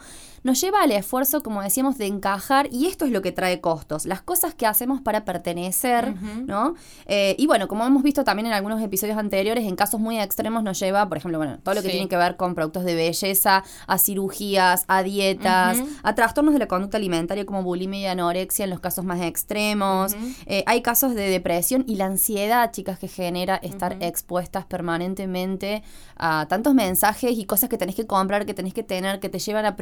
Nos 0.48 0.62
lleva 0.62 0.82
al 0.82 0.94
esfuerzo, 0.94 1.44
como 1.44 1.62
decíamos, 1.62 1.98
de 1.98 2.06
encajar 2.08 2.70
y 2.72 2.86
esto 2.86 3.04
es 3.04 3.12
lo 3.12 3.22
que 3.22 3.34
trae 3.34 3.60
costos. 3.60 4.06
Las 4.06 4.22
cosas 4.22 4.56
que 4.56 4.66
hacemos 4.66 5.02
para 5.02 5.26
pertenecer, 5.26 6.16
¿no? 6.46 6.76
Eh, 7.06 7.36
y 7.38 7.48
bueno, 7.48 7.68
como 7.68 7.86
hemos 7.86 8.02
visto 8.02 8.24
también 8.24 8.46
en 8.46 8.54
algunos 8.54 8.82
episodios 8.82 9.18
anteriores, 9.18 9.66
en 9.66 9.76
casos 9.76 10.00
muy 10.00 10.18
extremos 10.18 10.64
nos 10.64 10.80
lleva, 10.80 11.06
por 11.10 11.18
ejemplo, 11.18 11.38
bueno, 11.38 11.60
todo 11.62 11.76
lo 11.76 11.82
que 11.82 11.90
Sí. 11.90 11.96
tiene 11.96 12.08
que 12.08 12.16
ver 12.16 12.38
con 12.38 12.56
productos 12.56 12.86
de 12.86 12.96
belleza, 12.96 13.66
a 13.88 13.98
cirugías, 13.98 14.86
a 14.88 15.04
dietas, 15.04 15.80
a 16.02 16.16
trastornos 16.16 16.54
de 16.54 16.60
la 16.60 16.68
conducta 16.70 16.96
alimentaria 16.96 17.46
como 17.46 17.62
bulimia 17.62 18.00
y 18.00 18.06
anorexia 18.06 18.64
en 18.64 18.70
los 18.70 18.80
casos 18.80 19.04
más 19.04 19.20
extremos. 19.20 20.16
Eh, 20.46 20.64
hay 20.66 20.82
casos 20.82 21.14
de 21.14 21.30
depresión 21.30 21.84
y 21.88 21.96
la 21.98 22.06
ansiedad, 22.06 22.72
chicas, 22.72 23.00
que 23.00 23.10
genera 23.10 23.58
estar 23.58 23.98
expuestas 24.00 24.64
permanentemente 24.66 25.84
a 26.16 26.46
tantos 26.48 26.74
mensajes 26.74 27.38
y 27.38 27.44
cosas 27.44 27.68
que 27.70 27.78
tenés 27.78 27.96
que 27.96 28.08
comprar, 28.08 28.46
que 28.46 28.54
tenés 28.54 28.74
que 28.74 28.84
tener, 28.84 29.20
que 29.20 29.28
te 29.28 29.40
llevan 29.40 29.66
a 29.66 29.76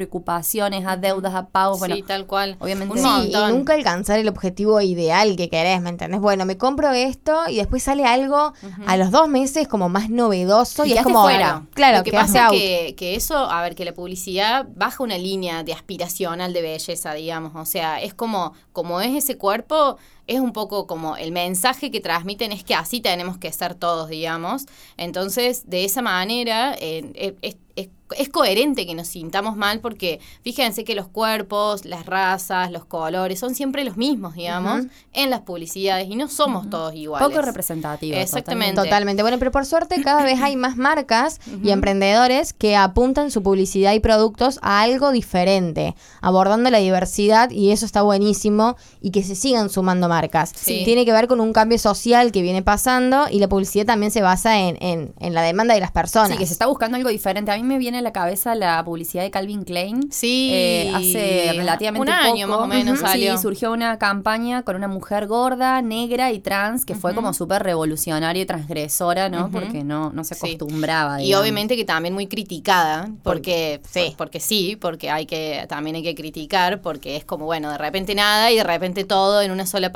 a 0.62 0.98
deudas, 0.98 1.34
a 1.36 1.48
pagos. 1.48 1.80
Bueno, 1.80 1.96
sí, 1.96 2.02
tal 2.04 2.26
cual. 2.26 2.58
obviamente- 2.60 2.94
Un 2.94 3.00
Sí, 3.00 3.32
y 3.34 3.52
nunca 3.52 3.74
alcanzar 3.74 4.20
el 4.20 4.28
objetivo 4.28 4.80
ideal 4.82 5.36
que 5.36 5.50
querés, 5.50 5.82
¿me 5.82 5.90
entendés? 5.90 6.20
Bueno, 6.22 6.46
me 6.46 6.58
compro 6.58 6.92
esto 6.92 7.42
y 7.50 7.58
después 7.58 7.84
sale 7.84 8.06
algo 8.06 8.54
a 8.86 8.98
los 8.98 9.12
dos 9.12 9.28
meses 9.28 9.68
como 9.68 9.90
más 9.90 10.10
novedoso 10.10 10.86
Y 10.86 10.90
y, 10.94 10.98
es 10.98 11.04
como, 11.04 11.22
fuera. 11.24 11.64
claro, 11.74 11.98
Lo 12.00 12.04
que 12.04 12.12
pasa 12.12 12.46
es 12.48 12.52
que, 12.52 12.96
que 12.96 13.16
eso, 13.16 13.38
a 13.38 13.62
ver, 13.62 13.76
que 13.76 13.86
la 13.86 13.94
publicidad 13.94 14.66
baja 14.76 15.04
una 15.04 15.18
línea 15.18 15.64
de 15.64 15.74
aspiracional 15.74 16.54
de 16.54 16.62
belleza, 16.62 17.14
digamos. 17.14 17.52
O 17.56 17.66
sea, 17.66 18.02
es 18.02 18.14
como, 18.14 18.54
como 18.72 19.02
es 19.02 19.16
ese 19.16 19.38
cuerpo, 19.38 19.98
es 20.28 20.40
un 20.40 20.54
poco 20.54 20.88
como 20.88 21.18
el 21.18 21.32
mensaje 21.32 21.92
que 21.92 22.00
transmiten 22.02 22.52
es 22.52 22.64
que 22.64 22.76
así 22.76 23.00
tenemos 23.02 23.38
que 23.38 23.52
ser 23.52 23.76
todos, 23.76 24.10
digamos. 24.10 24.66
Entonces, 24.98 25.70
de 25.70 25.86
esa 25.86 26.02
manera, 26.02 26.74
eh, 26.80 27.12
eh, 27.16 27.36
es, 27.42 27.58
es- 27.76 27.90
es 28.16 28.30
coherente 28.30 28.86
que 28.86 28.94
nos 28.94 29.08
sintamos 29.08 29.58
mal 29.58 29.80
porque 29.80 30.20
fíjense 30.44 30.84
que 30.84 30.94
los 30.94 31.08
cuerpos, 31.08 31.86
las 31.86 32.06
razas, 32.06 32.72
los 32.72 32.86
colores 32.86 33.40
son 33.40 33.56
siempre 33.56 33.84
los 33.84 33.98
mismos, 33.98 34.36
digamos, 34.36 34.84
en 35.12 35.32
las 35.32 35.42
publicidades 35.42 36.08
y 36.08 36.16
no 36.16 36.28
somos 36.28 36.70
todos 36.70 36.94
iguales. 36.94 37.28
poco 37.28 37.42
representativo. 37.42 38.16
Exactamente. 38.16 38.76
Totalmente. 38.84 39.24
Bueno, 39.24 39.40
pero 39.40 39.50
por 39.52 39.66
suerte 39.66 40.02
cada 40.04 40.22
vez 40.24 40.40
hay 40.40 40.56
más 40.56 40.78
marcas 40.78 41.40
y 41.64 41.72
emprendedores 41.72 42.54
que 42.54 42.76
apuntan 42.76 43.32
su 43.32 43.42
publicidad 43.42 43.94
y 43.94 44.00
productos 44.00 44.60
a 44.62 44.82
algo 44.82 45.12
diferente, 45.12 45.96
abordando 46.22 46.70
la 46.70 46.78
diversidad 46.78 47.50
y 47.50 47.72
eso 47.72 47.88
está 47.88 48.04
buenísimo 48.04 48.76
y 49.02 49.10
que 49.10 49.24
se 49.24 49.34
sigan 49.34 49.70
sumando 49.72 50.08
marcas. 50.16 50.52
Sí. 50.56 50.82
Tiene 50.86 51.06
que 51.06 51.12
ver 51.12 51.28
con 51.28 51.40
un 51.40 51.52
cambio 51.54 51.78
social 51.78 52.32
que 52.32 52.42
viene 52.42 52.62
pasando 52.62 53.26
y 53.30 53.40
la 53.40 53.48
publicidad 53.48 53.86
también 53.86 54.12
se 54.12 54.22
basa 54.22 54.60
en, 54.60 54.78
en- 54.82 55.14
en 55.20 55.34
la 55.34 55.42
demanda 55.42 55.74
de 55.74 55.80
las 55.80 55.92
personas. 55.92 56.30
Sí, 56.32 56.38
que 56.38 56.46
se 56.46 56.54
está 56.54 56.68
buscando 56.68 56.98
algo 56.98 57.10
diferente. 57.10 57.52
A 57.52 57.58
mí 57.58 57.64
me 57.64 57.78
viene 57.78 57.98
a 58.00 58.02
la 58.02 58.12
cabeza 58.14 58.56
la 58.56 58.84
publicidad 58.84 59.24
de 59.24 59.32
Calvin 59.32 59.64
Klein. 59.64 60.12
Sí. 60.12 60.50
Eh, 60.54 60.92
hace 60.96 61.54
relativamente 61.56 62.12
Un 62.12 62.18
año 62.18 62.48
poco. 62.48 62.60
más 62.60 62.66
o 62.66 62.68
menos 62.68 63.00
salió. 63.00 63.36
Sí, 63.36 63.42
surgió 63.42 63.72
una 63.72 63.98
campaña 63.98 64.64
con 64.64 64.76
una 64.76 64.88
mujer 64.88 65.28
gorda, 65.28 65.82
negra 65.82 66.32
y 66.32 66.40
trans 66.40 66.86
que 66.86 66.96
fue 66.96 67.14
como 67.14 67.34
súper 67.34 67.64
revolucionaria 67.64 68.42
y 68.42 68.46
transgresora, 68.46 69.30
¿no? 69.30 69.50
Porque 69.52 69.84
no, 69.84 70.12
no 70.12 70.24
se 70.24 70.36
Sí. 70.36 70.46
acostumbraba. 70.56 71.22
Y 71.22 71.26
digamos. 71.26 71.42
obviamente 71.44 71.76
que 71.76 71.86
también 71.86 72.14
muy 72.14 72.28
criticada, 72.28 73.10
porque 73.24 73.82
sí. 73.90 74.14
porque 74.18 74.40
sí, 74.40 74.76
porque 74.80 75.10
hay 75.10 75.26
que 75.26 75.66
también 75.68 75.96
hay 75.96 76.04
que 76.04 76.16
criticar, 76.16 76.82
porque 76.82 77.16
es 77.16 77.26
como 77.26 77.46
bueno, 77.46 77.72
de 77.72 77.78
repente 77.78 78.16
nada 78.16 78.52
y 78.52 78.58
de 78.58 78.64
repente 78.64 79.04
todo 79.04 79.42
en 79.42 79.52
una 79.52 79.66
sola 79.66 79.92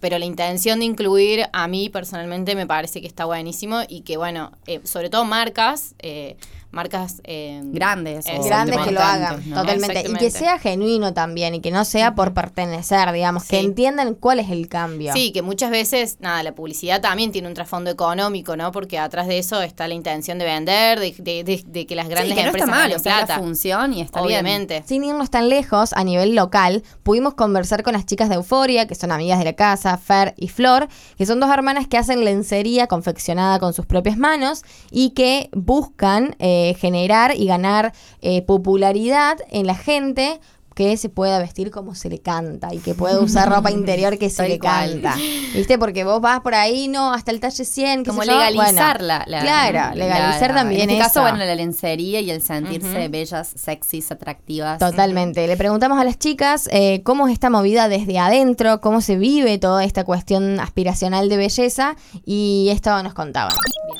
pero 0.00 0.18
la 0.18 0.24
intención 0.24 0.80
de 0.80 0.84
incluir 0.84 1.44
a 1.52 1.68
mí 1.68 1.88
personalmente 1.88 2.54
me 2.54 2.66
parece 2.66 3.00
que 3.00 3.06
está 3.06 3.24
buenísimo 3.24 3.80
y 3.88 4.02
que 4.02 4.16
bueno, 4.16 4.52
eh, 4.66 4.80
sobre 4.84 5.10
todo 5.10 5.24
marcas, 5.24 5.94
eh, 6.00 6.36
marcas 6.70 7.20
eh, 7.24 7.60
Grandes 7.64 8.24
o. 8.38 8.42
Grandes 8.44 8.78
que 8.78 8.92
lo 8.92 9.00
hagan, 9.00 9.42
totalmente. 9.42 10.04
Y 10.08 10.14
que 10.14 10.30
sea 10.30 10.58
genuino 10.58 11.12
también, 11.12 11.54
y 11.54 11.60
que 11.60 11.70
no 11.70 11.84
sea 11.84 12.14
por 12.14 12.32
pertenecer, 12.32 13.10
digamos, 13.12 13.44
que 13.44 13.58
Sí. 13.58 13.64
entiendan 13.66 14.14
cuál 14.14 14.38
es 14.40 14.50
el 14.50 14.68
cambio. 14.68 15.12
Sí, 15.12 15.32
que 15.32 15.42
muchas 15.42 15.70
veces, 15.70 16.18
nada, 16.20 16.42
la 16.42 16.52
publicidad 16.54 17.00
también 17.00 17.32
tiene 17.32 17.48
un 17.48 17.54
trasfondo 17.54 17.90
económico, 17.90 18.56
¿no? 18.56 18.70
Porque 18.72 18.98
atrás 18.98 19.26
de 19.26 19.38
eso 19.38 19.60
está 19.62 19.88
la 19.88 19.94
intención 19.94 20.38
de 20.38 20.44
vender, 20.44 21.00
de, 21.00 21.14
de- 21.18 21.44
de- 21.44 21.64
de 21.66 21.86
que 21.86 21.94
las 21.96 22.06
Sí, 22.06 22.10
grandes 22.12 22.34
que 22.34 22.42
no 22.42 22.48
está 22.48 22.58
empresas 22.58 22.68
mal, 22.70 22.80
ganen 22.90 22.96
o 22.96 23.02
sea, 23.02 23.14
es 23.14 23.20
la 23.22 23.26
plata. 23.26 23.40
función 23.42 23.94
y 23.94 24.00
está 24.02 24.20
bien. 24.20 24.26
Obviamente. 24.26 24.82
Sin 24.86 25.04
irnos 25.04 25.30
tan 25.30 25.48
lejos, 25.48 25.92
a 25.92 26.04
nivel 26.04 26.34
local, 26.34 26.82
pudimos 27.02 27.34
conversar 27.34 27.82
con 27.82 27.94
las 27.94 28.06
chicas 28.06 28.28
de 28.28 28.36
Euforia, 28.36 28.86
que 28.86 28.94
son 28.94 29.10
amigas 29.12 29.38
de 29.38 29.44
la 29.44 29.54
casa, 29.54 29.96
Fer 29.98 30.34
y 30.36 30.48
Flor, 30.48 30.88
que 31.18 31.26
son 31.26 31.40
dos 31.40 31.50
hermanas 31.50 31.88
que 31.88 31.98
hacen 31.98 32.24
lencería 32.24 32.86
confeccionada 32.86 33.58
con 33.58 33.72
sus 33.72 33.86
propias 33.86 34.16
manos 34.16 34.62
y 34.90 35.10
que 35.10 35.48
buscan 35.52 36.36
eh, 36.38 36.58
generar 36.78 37.34
y 37.36 37.46
ganar 37.46 37.92
eh, 38.22 38.42
popularidad 38.42 39.38
en 39.50 39.66
la 39.66 39.74
gente 39.74 40.40
que 40.74 40.96
se 40.96 41.08
pueda 41.08 41.38
vestir 41.38 41.70
como 41.70 41.94
se 41.94 42.08
le 42.08 42.20
canta 42.20 42.72
y 42.72 42.78
que 42.78 42.94
pueda 42.94 43.20
usar 43.20 43.48
ropa 43.50 43.70
interior 43.72 44.18
que 44.18 44.30
se 44.30 44.48
le 44.48 44.58
cual. 44.58 44.92
canta. 45.02 45.16
¿Viste? 45.54 45.78
Porque 45.78 46.04
vos 46.04 46.20
vas 46.20 46.40
por 46.40 46.54
ahí, 46.54 46.88
no, 46.88 47.12
hasta 47.12 47.32
el 47.32 47.40
talle 47.40 47.64
100, 47.64 48.04
qué 48.04 48.10
Como 48.10 48.22
sé 48.22 48.28
yo. 48.28 48.38
legalizar 48.38 48.98
Bueno, 48.98 49.06
la, 49.08 49.24
la- 49.26 49.40
Claro, 49.42 49.94
legalizar 49.96 50.40
la- 50.42 50.48
la- 50.48 50.54
también 50.54 50.82
En 50.82 50.90
este 50.90 51.02
caso, 51.02 51.22
bueno, 51.22 51.38
la 51.38 51.54
lencería 51.54 52.20
y 52.20 52.30
el 52.30 52.40
sentirse 52.40 53.08
bellas, 53.08 53.52
sexys, 53.56 54.10
atractivas. 54.12 54.78
Totalmente. 54.78 55.46
Le 55.46 55.56
preguntamos 55.56 55.98
a 55.98 56.04
las 56.04 56.18
chicas 56.18 56.68
eh, 56.72 57.02
cómo 57.04 57.26
es 57.26 57.32
esta 57.34 57.50
movida 57.50 57.88
desde 57.88 58.18
adentro, 58.18 58.80
cómo 58.80 59.00
se 59.00 59.16
vive 59.16 59.58
toda 59.58 59.84
esta 59.84 60.04
cuestión 60.04 60.60
aspiracional 60.60 61.28
de 61.28 61.36
belleza 61.36 61.96
y 62.24 62.68
esto 62.70 63.02
nos 63.02 63.14
contaban. 63.14 63.52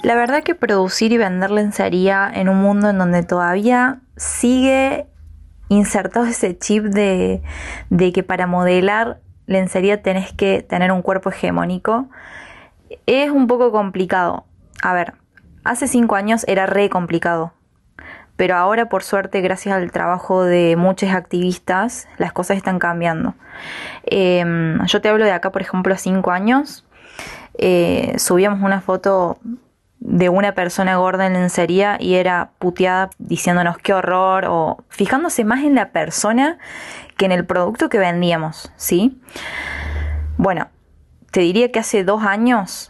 La 0.03 0.15
verdad 0.15 0.43
que 0.43 0.55
producir 0.55 1.13
y 1.13 1.19
vender 1.19 1.51
lencería 1.51 2.31
en 2.33 2.49
un 2.49 2.63
mundo 2.63 2.89
en 2.91 2.99
donde 2.99 3.23
todavía 3.23 4.01
sigue 4.17 5.07
insertado 5.71 6.27
ese 6.27 6.59
chip 6.59 6.85
de, 6.85 7.41
de 7.89 8.13
que 8.13 8.23
para 8.23 8.47
modelar 8.47 9.21
lencería 9.47 10.03
tenés 10.03 10.33
que 10.33 10.63
tener 10.63 10.93
un 10.93 11.01
cuerpo 11.01 11.31
hegemónico, 11.31 12.09
es 13.07 13.31
un 13.31 13.47
poco 13.47 13.73
complicado. 13.73 14.45
A 14.83 14.93
ver, 14.93 15.15
hace 15.65 15.87
cinco 15.87 16.17
años 16.17 16.45
era 16.47 16.67
re 16.67 16.91
complicado. 16.91 17.53
Pero 18.37 18.57
ahora, 18.57 18.89
por 18.89 19.03
suerte, 19.03 19.43
gracias 19.43 19.75
al 19.75 19.93
trabajo 19.93 20.43
de 20.43 20.75
muchos 20.77 21.11
activistas, 21.11 22.09
las 22.19 22.33
cosas 22.33 22.57
están 22.57 22.79
cambiando. 22.79 23.35
Eh, 24.05 24.45
yo 24.87 25.01
te 25.01 25.09
hablo 25.09 25.25
de 25.25 25.33
acá, 25.33 25.53
por 25.53 25.63
ejemplo, 25.63 25.97
cinco 25.97 26.31
años. 26.31 26.87
eh, 27.59 28.15
subíamos 28.17 28.61
una 28.63 28.81
foto 28.81 29.39
de 30.01 30.31
una 30.31 30.55
persona 30.55 30.97
gorda 30.97 31.27
en 31.27 31.35
lencería 31.35 31.99
y 32.01 32.15
era 32.15 32.53
puteada 32.59 33.11
diciéndonos 33.19 33.79
qué 33.79 33.93
horror 33.93 34.47
o 34.49 34.83
fijándose 34.89 35.45
más 35.45 35.63
en 35.63 35.75
la 35.75 35.91
persona 35.91 36.59
que 37.17 37.27
en 37.27 37.33
el 37.33 37.45
producto 37.45 37.91
que 37.91 37.99
vendíamos, 37.99 38.73
¿sí? 38.77 39.21
Bueno, 40.39 40.69
te 41.31 41.41
diría 41.41 41.71
que 41.71 41.79
hace 41.79 42.03
dos 42.03 42.25
años 42.25 42.90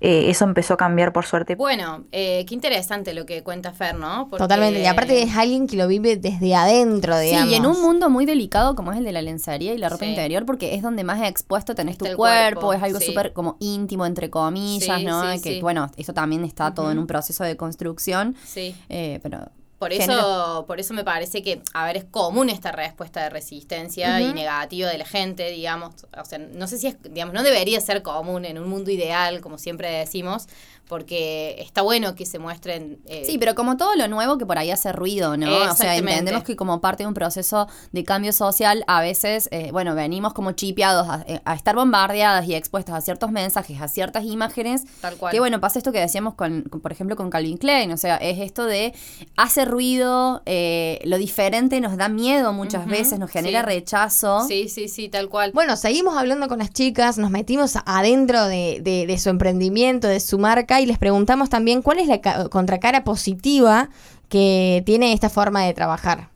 eh, 0.00 0.30
eso 0.30 0.44
empezó 0.44 0.74
a 0.74 0.76
cambiar 0.76 1.12
por 1.12 1.26
suerte. 1.26 1.54
Bueno, 1.56 2.04
eh, 2.12 2.44
qué 2.48 2.54
interesante 2.54 3.12
lo 3.14 3.26
que 3.26 3.42
cuenta 3.42 3.72
Fer, 3.72 3.94
¿no? 3.96 4.28
Porque- 4.30 4.42
Totalmente. 4.44 4.80
Y 4.82 4.86
aparte 4.86 5.22
es 5.22 5.36
alguien 5.36 5.66
que 5.66 5.76
lo 5.76 5.86
vive 5.86 6.16
desde 6.16 6.54
adentro, 6.54 7.18
digamos. 7.18 7.48
Sí, 7.48 7.54
y 7.54 7.56
en 7.56 7.66
un 7.66 7.80
mundo 7.82 8.08
muy 8.10 8.24
delicado 8.26 8.74
como 8.74 8.92
es 8.92 8.98
el 8.98 9.04
de 9.04 9.12
la 9.12 9.22
lencería 9.22 9.74
y 9.74 9.78
la 9.78 9.88
ropa 9.88 10.04
Sí. 10.04 10.10
interior, 10.10 10.46
porque 10.46 10.74
es 10.74 10.82
donde 10.82 11.04
más 11.04 11.20
expuesto 11.22 11.74
tenés 11.74 11.92
Está 11.96 12.10
tu 12.10 12.16
cuerpo, 12.16 12.60
cuerpo, 12.60 12.72
es 12.74 12.82
algo 12.82 12.98
sí. 12.98 13.06
súper 13.06 13.32
como 13.32 13.56
íntimo, 13.60 14.06
entre 14.06 14.30
comillas, 14.30 14.98
Sí, 15.00 15.04
¿no? 15.04 15.32
sí, 15.34 15.42
que 15.42 15.54
sí. 15.54 15.60
bueno, 15.60 15.90
eso 15.96 16.12
también 16.14 16.44
está 16.44 16.72
todo 16.74 16.90
en 16.90 16.98
un 16.98 17.06
proceso 17.06 17.44
de 17.44 17.56
construcción. 17.56 18.36
Sí. 18.44 18.74
eh, 18.88 19.20
pero 19.22 19.50
Por 19.80 19.94
eso, 19.94 20.64
por 20.66 20.78
eso 20.78 20.92
me 20.92 21.04
parece 21.04 21.42
que, 21.42 21.62
a 21.72 21.86
ver, 21.86 21.96
es 21.96 22.04
común 22.04 22.50
esta 22.50 22.70
respuesta 22.70 23.22
de 23.22 23.30
resistencia 23.30 24.20
y 24.20 24.30
negativa 24.34 24.90
de 24.90 24.98
la 24.98 25.06
gente, 25.06 25.50
digamos. 25.50 25.94
O 26.20 26.24
sea, 26.26 26.38
no 26.38 26.66
sé 26.66 26.76
si 26.76 26.88
es, 26.88 26.96
digamos, 27.02 27.32
no 27.34 27.42
debería 27.42 27.80
ser 27.80 28.02
común 28.02 28.44
en 28.44 28.58
un 28.58 28.68
mundo 28.68 28.90
ideal, 28.90 29.40
como 29.40 29.56
siempre 29.56 29.90
decimos, 29.90 30.48
porque 30.90 31.54
está 31.60 31.82
bueno 31.82 32.16
que 32.16 32.26
se 32.26 32.40
muestren. 32.40 32.98
eh, 33.06 33.22
Sí, 33.24 33.38
pero 33.38 33.54
como 33.54 33.76
todo 33.76 33.94
lo 33.94 34.08
nuevo 34.08 34.36
que 34.38 34.44
por 34.44 34.58
ahí 34.58 34.72
hace 34.72 34.90
ruido, 34.92 35.36
¿no? 35.36 35.46
O 35.70 35.76
sea, 35.76 35.96
entendemos 35.96 36.42
que 36.42 36.56
como 36.56 36.80
parte 36.80 37.04
de 37.04 37.06
un 37.06 37.14
proceso 37.14 37.68
de 37.92 38.02
cambio 38.04 38.32
social, 38.32 38.82
a 38.88 39.00
veces, 39.00 39.48
eh, 39.52 39.70
bueno, 39.70 39.94
venimos 39.94 40.34
como 40.34 40.50
chipeados 40.52 41.08
a, 41.08 41.24
eh, 41.28 41.40
a 41.44 41.54
estar 41.54 41.76
bombardeadas 41.76 42.46
y 42.48 42.56
expuestas 42.56 42.96
a 42.96 43.00
ciertos 43.00 43.30
mensajes, 43.30 43.80
a 43.80 43.86
ciertas 43.86 44.24
imágenes. 44.24 44.82
Tal 45.00 45.16
cual. 45.16 45.32
Que 45.32 45.38
bueno, 45.38 45.60
pasa 45.60 45.78
esto 45.78 45.92
que 45.92 46.00
decíamos 46.00 46.34
con, 46.34 46.62
con, 46.62 46.80
por 46.80 46.90
ejemplo, 46.90 47.14
con 47.14 47.30
Calvin 47.30 47.56
Klein, 47.56 47.92
o 47.92 47.96
sea, 47.96 48.16
es 48.16 48.40
esto 48.40 48.64
de 48.66 48.92
hace 49.36 49.64
ruido, 49.64 50.42
eh, 50.46 51.00
lo 51.04 51.18
diferente 51.18 51.80
nos 51.80 51.96
da 51.96 52.08
miedo 52.08 52.52
muchas 52.52 52.86
veces, 52.86 53.20
nos 53.20 53.30
genera 53.30 53.60
sí. 53.60 53.66
rechazo. 53.66 54.44
Sí, 54.48 54.68
sí, 54.68 54.88
sí, 54.88 55.08
tal 55.08 55.28
cual. 55.28 55.52
Bueno, 55.54 55.76
seguimos 55.76 56.16
hablando 56.16 56.48
con 56.48 56.58
las 56.58 56.72
chicas, 56.72 57.16
nos 57.16 57.30
metimos 57.30 57.74
adentro 57.86 58.46
de, 58.46 58.80
de- 58.82 59.06
de 59.06 59.18
su 59.20 59.28
emprendimiento, 59.30 60.08
de 60.08 60.18
su 60.18 60.36
marca 60.38 60.79
y 60.80 60.86
les 60.86 60.98
preguntamos 60.98 61.50
también 61.50 61.82
cuál 61.82 61.98
es 61.98 62.08
la 62.08 62.20
ca- 62.20 62.48
contracara 62.48 63.04
positiva 63.04 63.88
que 64.28 64.82
tiene 64.86 65.12
esta 65.12 65.28
forma 65.28 65.62
de 65.62 65.74
trabajar. 65.74 66.28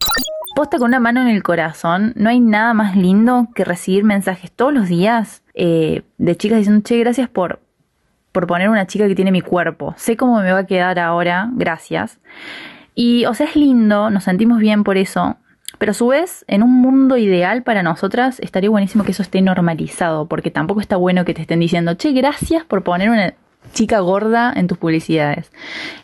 Posta 0.56 0.78
con 0.78 0.88
una 0.88 1.00
mano 1.00 1.20
en 1.20 1.28
el 1.28 1.42
corazón, 1.42 2.12
no 2.16 2.30
hay 2.30 2.38
nada 2.38 2.74
más 2.74 2.96
lindo 2.96 3.48
que 3.54 3.64
recibir 3.64 4.04
mensajes 4.04 4.52
todos 4.52 4.72
los 4.72 4.88
días 4.88 5.42
eh, 5.54 6.02
de 6.18 6.36
chicas 6.36 6.58
diciendo, 6.58 6.82
che, 6.84 6.98
gracias 6.98 7.28
por, 7.28 7.60
por 8.30 8.46
poner 8.46 8.68
una 8.68 8.86
chica 8.86 9.08
que 9.08 9.16
tiene 9.16 9.32
mi 9.32 9.40
cuerpo. 9.40 9.94
Sé 9.96 10.16
cómo 10.16 10.38
me 10.40 10.52
va 10.52 10.60
a 10.60 10.66
quedar 10.66 10.98
ahora, 11.00 11.50
gracias. 11.54 12.20
Y, 12.94 13.24
o 13.26 13.34
sea, 13.34 13.46
es 13.46 13.56
lindo, 13.56 14.10
nos 14.10 14.24
sentimos 14.24 14.58
bien 14.58 14.84
por 14.84 14.96
eso. 14.96 15.36
Pero 15.78 15.90
a 15.90 15.94
su 15.94 16.06
vez, 16.06 16.44
en 16.46 16.62
un 16.62 16.72
mundo 16.72 17.16
ideal 17.16 17.64
para 17.64 17.82
nosotras, 17.82 18.38
estaría 18.38 18.70
buenísimo 18.70 19.02
que 19.02 19.10
eso 19.10 19.22
esté 19.22 19.42
normalizado, 19.42 20.26
porque 20.26 20.52
tampoco 20.52 20.80
está 20.80 20.94
bueno 20.96 21.24
que 21.24 21.34
te 21.34 21.42
estén 21.42 21.58
diciendo, 21.58 21.94
che, 21.94 22.12
gracias 22.12 22.64
por 22.64 22.84
poner 22.84 23.10
una 23.10 23.34
chica 23.74 24.00
gorda 24.00 24.52
en 24.56 24.66
tus 24.66 24.78
publicidades. 24.78 25.50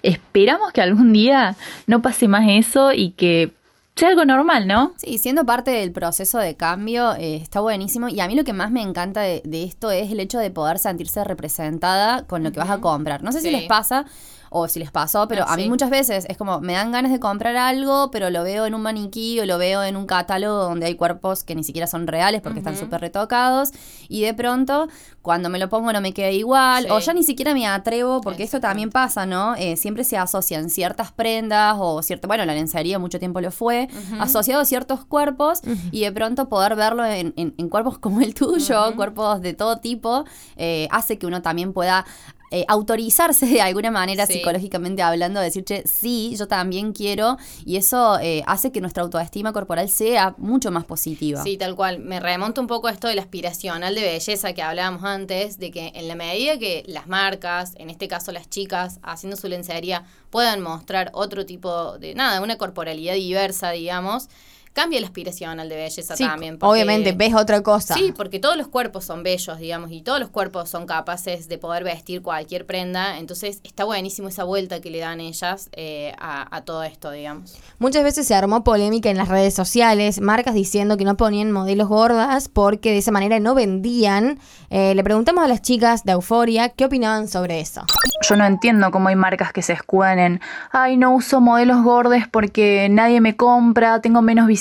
Esperamos 0.03 0.73
que 0.73 0.83
algún 0.83 1.12
día 1.12 1.57
no 1.87 2.03
pase 2.03 2.29
más 2.29 2.45
eso 2.49 2.93
y 2.93 3.12
que 3.12 3.53
sea 3.97 4.09
algo 4.09 4.25
normal, 4.25 4.67
¿no? 4.67 4.95
Sí, 4.97 5.19
siendo 5.19 5.45
parte 5.45 5.71
del 5.71 5.93
proceso 5.93 6.39
de 6.39 6.57
cambio, 6.57 7.15
eh, 7.15 7.37
está 7.37 7.61
buenísimo. 7.61 8.09
Y 8.09 8.21
a 8.21 8.29
mí 8.29 8.35
lo 8.35 8.45
que 8.45 8.53
más 8.53 8.71
me 8.71 8.83
encanta 8.83 9.21
de, 9.21 9.43
de 9.45 9.65
esto 9.65 9.91
es 9.91 10.11
el 10.11 10.21
hecho 10.21 10.39
de 10.39 10.50
poder 10.50 10.79
sentirse 10.79 11.23
representada 11.25 12.27
con 12.27 12.43
lo 12.43 12.53
que 12.53 12.61
vas 12.61 12.71
a 12.71 12.79
comprar. 12.79 13.23
No 13.23 13.33
sé 13.33 13.41
si 13.41 13.50
les 13.50 13.65
pasa 13.65 14.07
o 14.52 14.66
si 14.69 14.78
les 14.80 14.90
pasó, 14.90 15.28
pero 15.28 15.45
Ah, 15.47 15.54
a 15.54 15.57
mí 15.57 15.62
sí. 15.64 15.69
muchas 15.69 15.90
veces 15.90 16.26
es 16.28 16.37
como, 16.37 16.61
me 16.61 16.73
dan 16.75 16.90
ganas 16.92 17.12
de 17.12 17.21
comprar 17.21 17.57
algo, 17.57 18.11
pero 18.11 18.30
lo 18.30 18.42
veo 18.42 18.66
en 18.66 18.75
un 18.75 18.83
maniquí 18.83 19.38
o 19.40 19.47
lo 19.47 19.59
veo 19.59 19.83
en 19.85 19.97
un 19.97 20.07
catálogo 20.07 20.57
donde 20.64 20.87
hay 20.87 20.97
cuerpos 20.97 21.45
que 21.45 21.54
ni 21.54 21.62
siquiera 21.64 21.87
son 21.87 22.07
reales 22.09 22.40
porque 22.42 22.59
están 22.59 22.76
súper 22.76 23.00
retocados. 23.00 23.71
Y 24.09 24.23
de 24.23 24.35
pronto, 24.35 24.88
cuando 25.23 25.49
me 25.50 25.59
lo 25.61 25.69
pongo 25.69 25.92
no 25.92 26.00
me 26.00 26.12
queda 26.12 26.30
igual. 26.30 26.85
Sí. 26.85 26.90
O 26.90 26.99
ya 26.99 27.12
ni 27.14 27.23
siquiera 27.23 27.54
me 27.54 27.66
atrevo, 27.66 28.21
porque 28.21 28.42
esto 28.42 28.59
también 28.61 28.90
pasa, 28.90 29.25
¿no? 29.25 29.54
Eh, 29.54 29.76
siempre 29.76 30.02
se 30.04 30.16
asocian 30.19 30.69
ciertas 30.69 31.12
prendas 31.12 31.76
o 31.78 32.02
cierto, 32.02 32.26
bueno, 32.26 32.45
la 32.45 32.54
lencería 32.54 32.99
mucho 32.99 33.19
tiempo 33.21 33.40
lo 33.40 33.52
fue, 33.52 33.88
asociado 34.19 34.62
a 34.62 34.64
ciertos 34.64 35.04
cuerpos 35.04 35.61
y 35.92 36.00
de 36.02 36.11
pronto 36.12 36.49
poder 36.49 36.75
verlo 36.75 37.04
en, 37.04 37.33
en- 37.37 37.54
en 37.57 37.69
cuerpos 37.69 37.99
como 37.99 38.21
el 38.21 38.35
tuyo, 38.35 38.97
cuerpos 38.97 39.40
de 39.42 39.54
todo 39.54 39.76
tipo, 39.78 40.25
eh, 40.57 40.88
hace 40.90 41.19
que 41.19 41.26
uno 41.26 41.40
también 41.40 41.73
pueda 41.73 42.04
eh, 42.50 42.64
autorizarse 42.69 43.47
de 43.47 43.61
alguna 43.62 43.90
manera 43.90 44.26
Sí. 44.26 44.35
psicológicamente 44.35 45.02
hablando, 45.02 45.40
decir, 45.40 45.64
che, 45.64 45.85
sí, 45.87 46.35
yo 46.37 46.49
también 46.49 46.92
quiero, 46.92 47.37
y 47.64 47.76
eso 47.76 48.19
eh, 48.21 48.42
hace 48.47 48.73
que 48.73 48.80
nuestra 48.80 49.02
autoestima 49.02 49.52
corporal 49.52 49.88
sea 49.88 50.35
mucho 50.38 50.71
más 50.71 50.85
positiva. 50.85 51.42
Sí, 51.42 51.57
tal 51.57 51.76
cual. 51.76 52.00
Me 52.00 52.19
remonta 52.21 52.61
un 52.61 52.66
poco 52.66 52.88
a 52.88 52.90
esto 52.92 53.09
del 53.09 53.19
aspiracional 53.21 53.95
de 53.95 54.02
belleza 54.02 54.52
que 54.52 54.62
hablábamos 54.62 55.04
antes, 55.04 55.59
de 55.59 55.71
que 55.71 55.92
en 55.95 56.09
la 56.09 56.14
medida 56.16 56.59
que 56.59 56.83
las 56.87 57.07
marcas, 57.07 57.75
en 57.76 57.88
este 57.90 58.09
caso 58.09 58.33
las 58.33 58.49
chicas, 58.50 58.99
haciendo 59.02 59.37
su 59.37 59.47
lencería, 59.49 60.04
puedan 60.30 60.61
mostrar 60.61 61.11
otro 61.14 61.47
tipo 61.47 61.99
de, 61.99 62.14
nada, 62.14 62.40
una 62.40 62.57
corporalidad 62.59 63.14
diversa, 63.14 63.71
digamos, 63.71 64.28
cambia 64.73 65.00
la 65.00 65.07
aspiración 65.07 65.59
al 65.61 65.69
de 65.69 65.77
belleza 65.77 66.17
Sí, 66.17 66.25
también. 66.25 66.59
porque- 66.59 66.71
obviamente, 66.71 67.12
ves 67.12 67.35
otra 67.35 67.62
cosa. 67.62 67.95
Sí, 67.95 68.12
porque 68.17 68.39
todos 68.39 68.57
los 68.57 68.69
cuerpos 68.69 69.05
son 69.05 69.23
bellos, 69.23 69.59
digamos, 69.59 69.91
y 69.91 70.03
todos 70.03 70.21
los 70.21 70.29
cuerpos 70.31 70.71
son 70.71 70.87
capaces 70.87 71.49
de 71.49 71.59
poder 71.59 71.83
vestir 71.85 72.23
cualquier 72.23 72.67
prenda. 72.67 73.19
Entonces 73.19 73.61
está 73.65 73.85
buenísimo 73.85 74.29
esa 74.29 74.45
vuelta 74.45 74.81
que 74.81 74.91
le 74.91 74.99
dan 75.00 75.21
ellas 75.21 75.69
eh, 75.73 76.15
a, 76.19 76.55
a 76.57 76.62
todo 76.62 76.83
esto, 76.85 77.11
digamos. 77.11 77.57
Muchas 77.79 78.05
veces 78.05 78.27
se 78.27 78.35
armó 78.35 78.62
polémica 78.65 79.11
en 79.11 79.17
las 79.17 79.29
redes 79.29 79.55
sociales, 79.55 80.21
marcas 80.21 80.55
diciendo 80.55 80.97
que 80.97 81.05
no 81.05 81.17
ponían 81.17 81.50
modelos 81.53 81.89
gordas 81.89 82.49
porque 82.49 82.91
de 82.93 82.99
esa 82.99 83.11
manera 83.11 83.41
no 83.41 83.55
vendían. 83.55 84.39
Eh, 84.71 84.95
le 84.95 85.03
preguntamos 85.03 85.45
a 85.45 85.49
las 85.49 85.62
chicas 85.62 86.05
de 86.05 86.12
Euforia 86.12 86.69
qué 86.69 86.85
opinaban 86.85 87.27
sobre 87.29 87.61
eso. 87.61 87.83
Yo 88.29 88.37
no 88.37 88.45
entiendo 88.45 88.91
cómo 88.91 89.09
hay 89.09 89.17
marcas 89.17 89.53
que 89.53 89.62
se 89.62 89.73
escudan 89.73 90.19
en, 90.19 90.41
ay, 90.71 90.97
no 90.97 91.12
uso 91.15 91.41
modelos 91.41 91.83
gordes 91.83 92.29
porque 92.31 92.87
nadie 92.91 93.21
me 93.21 93.35
compra, 93.35 94.00
tengo 94.00 94.23
menos 94.23 94.47
visibilidad, 94.47 94.60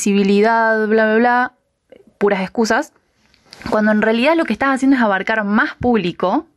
bla, 0.88 1.06
bla, 1.06 1.16
bla. 1.16 1.54
Puras 2.18 2.42
excusas. 2.42 2.94
Cuando 3.70 3.92
en 3.92 4.02
realidad 4.02 4.36
lo 4.36 4.46
que 4.46 4.54
estás 4.54 4.76
haciendo 4.76 4.96
es 4.98 5.04
abarcar 5.04 5.44
más 5.44 5.76
público, 5.76 6.48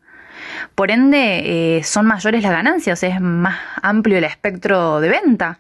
por 0.75 0.91
ende 0.91 1.79
eh, 1.79 1.85
son 1.85 2.07
mayores 2.07 2.43
las 2.43 2.53
ganancias, 2.53 3.03
es 3.03 3.21
más 3.21 3.59
amplio 3.83 4.19
el 4.19 4.25
espectro 4.25 5.01
de 5.01 5.09
venta. 5.09 5.59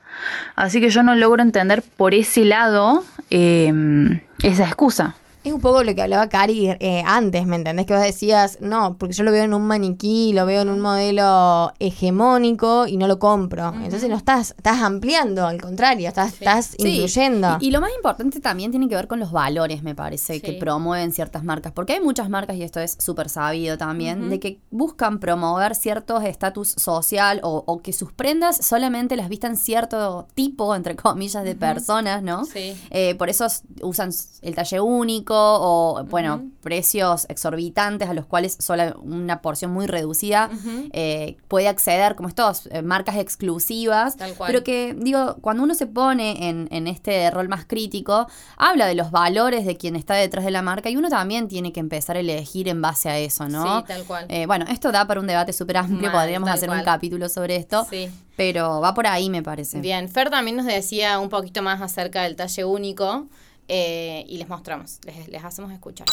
Así 0.54 0.80
que 0.80 0.90
yo 0.90 1.02
no 1.02 1.14
logro 1.14 1.42
entender 1.42 1.82
por 1.96 2.14
ese 2.14 2.44
lado 2.44 3.04
eh, 3.30 4.20
esa 4.42 4.64
excusa. 4.64 5.14
Es 5.44 5.52
un 5.52 5.60
poco 5.60 5.82
lo 5.82 5.92
que 5.94 6.02
hablaba 6.02 6.28
Cari 6.28 6.68
eh, 6.78 7.02
antes, 7.04 7.46
¿me 7.46 7.56
entendés? 7.56 7.84
Que 7.86 7.94
vos 7.94 8.02
decías, 8.02 8.58
no, 8.60 8.96
porque 8.96 9.12
yo 9.12 9.24
lo 9.24 9.32
veo 9.32 9.42
en 9.42 9.54
un 9.54 9.62
maniquí, 9.66 10.32
lo 10.32 10.46
veo 10.46 10.62
en 10.62 10.68
un 10.68 10.78
modelo 10.78 11.72
hegemónico 11.80 12.86
y 12.86 12.96
no 12.96 13.08
lo 13.08 13.18
compro. 13.18 13.72
Entonces 13.82 14.08
no 14.08 14.16
estás, 14.16 14.54
estás 14.56 14.80
ampliando, 14.82 15.46
al 15.46 15.60
contrario, 15.60 16.06
estás, 16.08 16.34
estás 16.34 16.66
Sí, 16.78 16.88
incluyendo. 16.94 17.56
Y, 17.60 17.68
y 17.68 17.70
lo 17.72 17.80
más 17.80 17.90
importante 17.96 18.38
también 18.40 18.70
tiene 18.70 18.88
que 18.88 18.94
ver 18.94 19.08
con 19.08 19.18
los 19.18 19.32
valores, 19.32 19.82
me 19.82 19.94
parece, 19.94 20.40
que 20.40 20.52
Sí. 20.52 20.58
promueven 20.58 21.12
ciertas 21.12 21.42
marcas. 21.44 21.72
Porque 21.72 21.94
hay 21.94 22.00
muchas 22.00 22.28
marcas, 22.28 22.56
y 22.56 22.62
esto 22.62 22.78
es 22.78 22.94
súper 22.98 23.28
sabido 23.28 23.76
también, 23.78 24.30
de 24.30 24.38
que 24.38 24.60
buscan 24.70 25.18
promover 25.18 25.74
ciertos 25.74 26.22
estatus 26.24 26.74
social 26.76 27.40
o, 27.42 27.64
o 27.66 27.80
que 27.82 27.92
sus 27.92 28.12
prendas 28.12 28.58
solamente 28.64 29.16
las 29.16 29.28
vistan 29.28 29.56
cierto 29.56 30.26
tipo, 30.34 30.74
entre 30.76 30.94
comillas, 30.94 31.42
de 31.44 31.54
personas, 31.56 32.22
¿no? 32.22 32.44
Sí. 32.44 32.76
Eh, 32.90 33.14
por 33.16 33.28
eso 33.28 33.46
usan 33.82 34.10
el 34.42 34.54
talle 34.54 34.80
único 34.80 35.31
o, 35.36 36.04
bueno, 36.04 36.44
precios 36.62 37.26
exorbitantes 37.28 38.08
a 38.08 38.14
los 38.14 38.26
cuales 38.26 38.56
solo 38.60 39.00
una 39.02 39.40
porción 39.42 39.72
muy 39.72 39.86
reducida 39.86 40.50
eh, 40.92 41.36
puede 41.48 41.68
acceder, 41.68 42.14
como 42.14 42.28
estos, 42.28 42.68
eh, 42.70 42.82
marcas 42.82 43.16
exclusivas. 43.16 44.16
Tal 44.16 44.34
cual. 44.34 44.48
Pero 44.50 44.64
que, 44.64 44.94
digo, 44.98 45.36
cuando 45.40 45.62
uno 45.62 45.74
se 45.74 45.86
pone 45.86 46.48
en, 46.48 46.68
en 46.70 46.86
este 46.86 47.30
rol 47.30 47.48
más 47.48 47.64
crítico, 47.64 48.26
habla 48.56 48.86
de 48.86 48.94
los 48.94 49.10
valores 49.10 49.64
de 49.66 49.76
quien 49.76 49.96
está 49.96 50.14
detrás 50.14 50.44
de 50.44 50.50
la 50.50 50.62
marca 50.62 50.90
y 50.90 50.96
uno 50.96 51.08
también 51.08 51.48
tiene 51.48 51.72
que 51.72 51.80
empezar 51.80 52.16
a 52.16 52.20
elegir 52.20 52.68
en 52.68 52.80
base 52.82 53.08
a 53.08 53.18
eso, 53.18 53.48
¿no? 53.48 53.80
Sí, 53.80 53.84
tal 53.86 54.04
cual. 54.04 54.26
Eh, 54.28 54.46
bueno, 54.46 54.64
esto 54.68 54.92
da 54.92 55.06
para 55.06 55.20
un 55.20 55.26
debate 55.26 55.52
súper 55.52 55.76
amplio, 55.78 56.10
Mal, 56.10 56.20
podríamos 56.22 56.48
hacer 56.50 56.70
un 56.70 56.82
capítulo 56.82 57.28
sobre 57.28 57.56
esto, 57.56 57.86
Sí. 57.90 58.08
pero 58.36 58.80
va 58.80 58.94
por 58.94 59.06
ahí, 59.06 59.30
me 59.30 59.42
parece. 59.42 59.80
Bien, 59.80 60.08
Fer 60.08 60.30
también 60.30 60.56
nos 60.56 60.66
decía 60.66 61.18
un 61.18 61.28
poquito 61.28 61.62
más 61.62 61.80
acerca 61.80 62.22
del 62.22 62.36
talle 62.36 62.64
único 62.64 63.26
eh, 63.68 64.24
y 64.28 64.38
les 64.38 64.48
mostramos, 64.48 64.98
les, 65.30 65.44
hacemos 65.44 65.72
escuchar. 65.72 66.06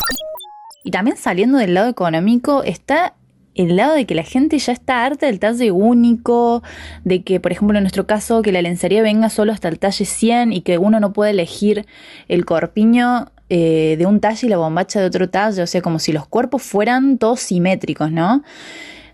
Y 0.84 0.91
también 0.91 1.18
saliendo 1.18 1.58
del 1.58 1.74
lado 1.74 1.89
económico 1.89 2.63
está 2.63 3.15
el 3.56 3.75
lado 3.75 3.96
de 3.96 4.06
que 4.06 4.15
la 4.15 4.24
gente 4.24 4.58
ya 4.58 4.72
está 4.72 5.03
harta 5.03 5.25
del 5.25 5.39
talle 5.39 5.72
único, 5.72 6.63
de 7.03 7.24
que, 7.24 7.39
por 7.39 7.51
ejemplo, 7.51 7.77
en 7.77 7.84
nuestro 7.84 8.08
caso, 8.08 8.41
que 8.41 8.51
la 8.51 8.62
lencería 8.62 9.01
venga 9.01 9.29
solo 9.29 9.51
hasta 9.51 9.68
el 9.68 9.79
talle 9.79 10.06
100 10.06 10.53
y 10.53 10.62
que 10.62 10.77
uno 10.77 11.00
no 11.00 11.12
puede 11.12 11.32
elegir 11.32 11.86
el 12.29 12.46
corpiño 12.46 13.27
eh, 13.50 13.96
de 13.98 14.06
un 14.06 14.20
talle 14.20 14.48
y 14.48 14.50
la 14.50 14.58
bombacha 14.58 15.01
de 15.01 15.08
otro 15.08 15.29
talle, 15.29 15.62
o 15.62 15.68
sea, 15.68 15.82
como 15.82 16.00
si 16.00 16.13
los 16.13 16.27
cuerpos 16.27 16.62
fueran 16.62 17.18
todos 17.18 17.41
simétricos, 17.41 18.12
¿no? 18.12 18.44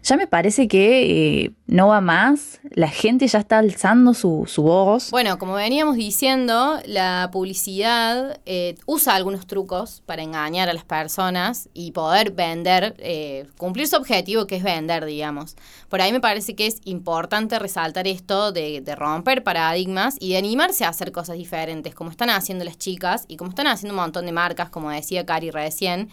Ya 0.05 0.17
me 0.17 0.27
parece 0.27 0.67
que 0.67 1.45
eh, 1.45 1.51
no 1.65 1.87
va 1.87 1.99
más, 1.99 2.59
la 2.69 2.89
gente 2.89 3.27
ya 3.27 3.39
está 3.39 3.57
alzando 3.57 4.13
su, 4.13 4.43
su 4.45 4.61
voz. 4.61 5.09
Bueno, 5.09 5.39
como 5.39 5.55
veníamos 5.55 5.95
diciendo, 5.95 6.79
la 6.85 7.29
publicidad 7.33 8.39
eh, 8.45 8.75
usa 8.85 9.15
algunos 9.15 9.47
trucos 9.47 10.03
para 10.05 10.21
engañar 10.21 10.69
a 10.69 10.73
las 10.73 10.83
personas 10.83 11.69
y 11.73 11.91
poder 11.91 12.33
vender, 12.33 12.93
eh, 12.99 13.47
cumplir 13.57 13.87
su 13.87 13.95
objetivo 13.95 14.45
que 14.45 14.57
es 14.57 14.63
vender, 14.63 15.05
digamos. 15.05 15.55
Por 15.89 16.01
ahí 16.01 16.11
me 16.11 16.21
parece 16.21 16.55
que 16.55 16.67
es 16.67 16.81
importante 16.85 17.57
resaltar 17.57 18.07
esto 18.07 18.51
de, 18.51 18.81
de 18.81 18.95
romper 18.95 19.43
paradigmas 19.43 20.17
y 20.19 20.33
de 20.33 20.37
animarse 20.37 20.85
a 20.85 20.89
hacer 20.89 21.11
cosas 21.11 21.35
diferentes, 21.35 21.95
como 21.95 22.11
están 22.11 22.29
haciendo 22.29 22.63
las 22.63 22.77
chicas 22.77 23.25
y 23.27 23.37
como 23.37 23.49
están 23.49 23.65
haciendo 23.65 23.95
un 23.95 24.01
montón 24.01 24.27
de 24.27 24.33
marcas, 24.33 24.69
como 24.69 24.91
decía 24.91 25.25
Cari 25.25 25.49
recién. 25.49 26.11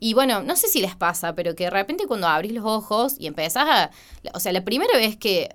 Y 0.00 0.14
bueno, 0.14 0.42
no 0.42 0.56
sé 0.56 0.68
si 0.68 0.80
les 0.80 0.96
pasa, 0.96 1.34
pero 1.34 1.54
que 1.54 1.64
de 1.64 1.70
repente 1.70 2.06
cuando 2.06 2.26
abrís 2.26 2.52
los 2.52 2.64
ojos 2.64 3.16
y 3.18 3.26
empezás 3.26 3.66
a... 3.68 3.90
O 4.34 4.40
sea, 4.40 4.52
la 4.52 4.64
primera 4.64 4.96
vez 4.96 5.16
que 5.16 5.54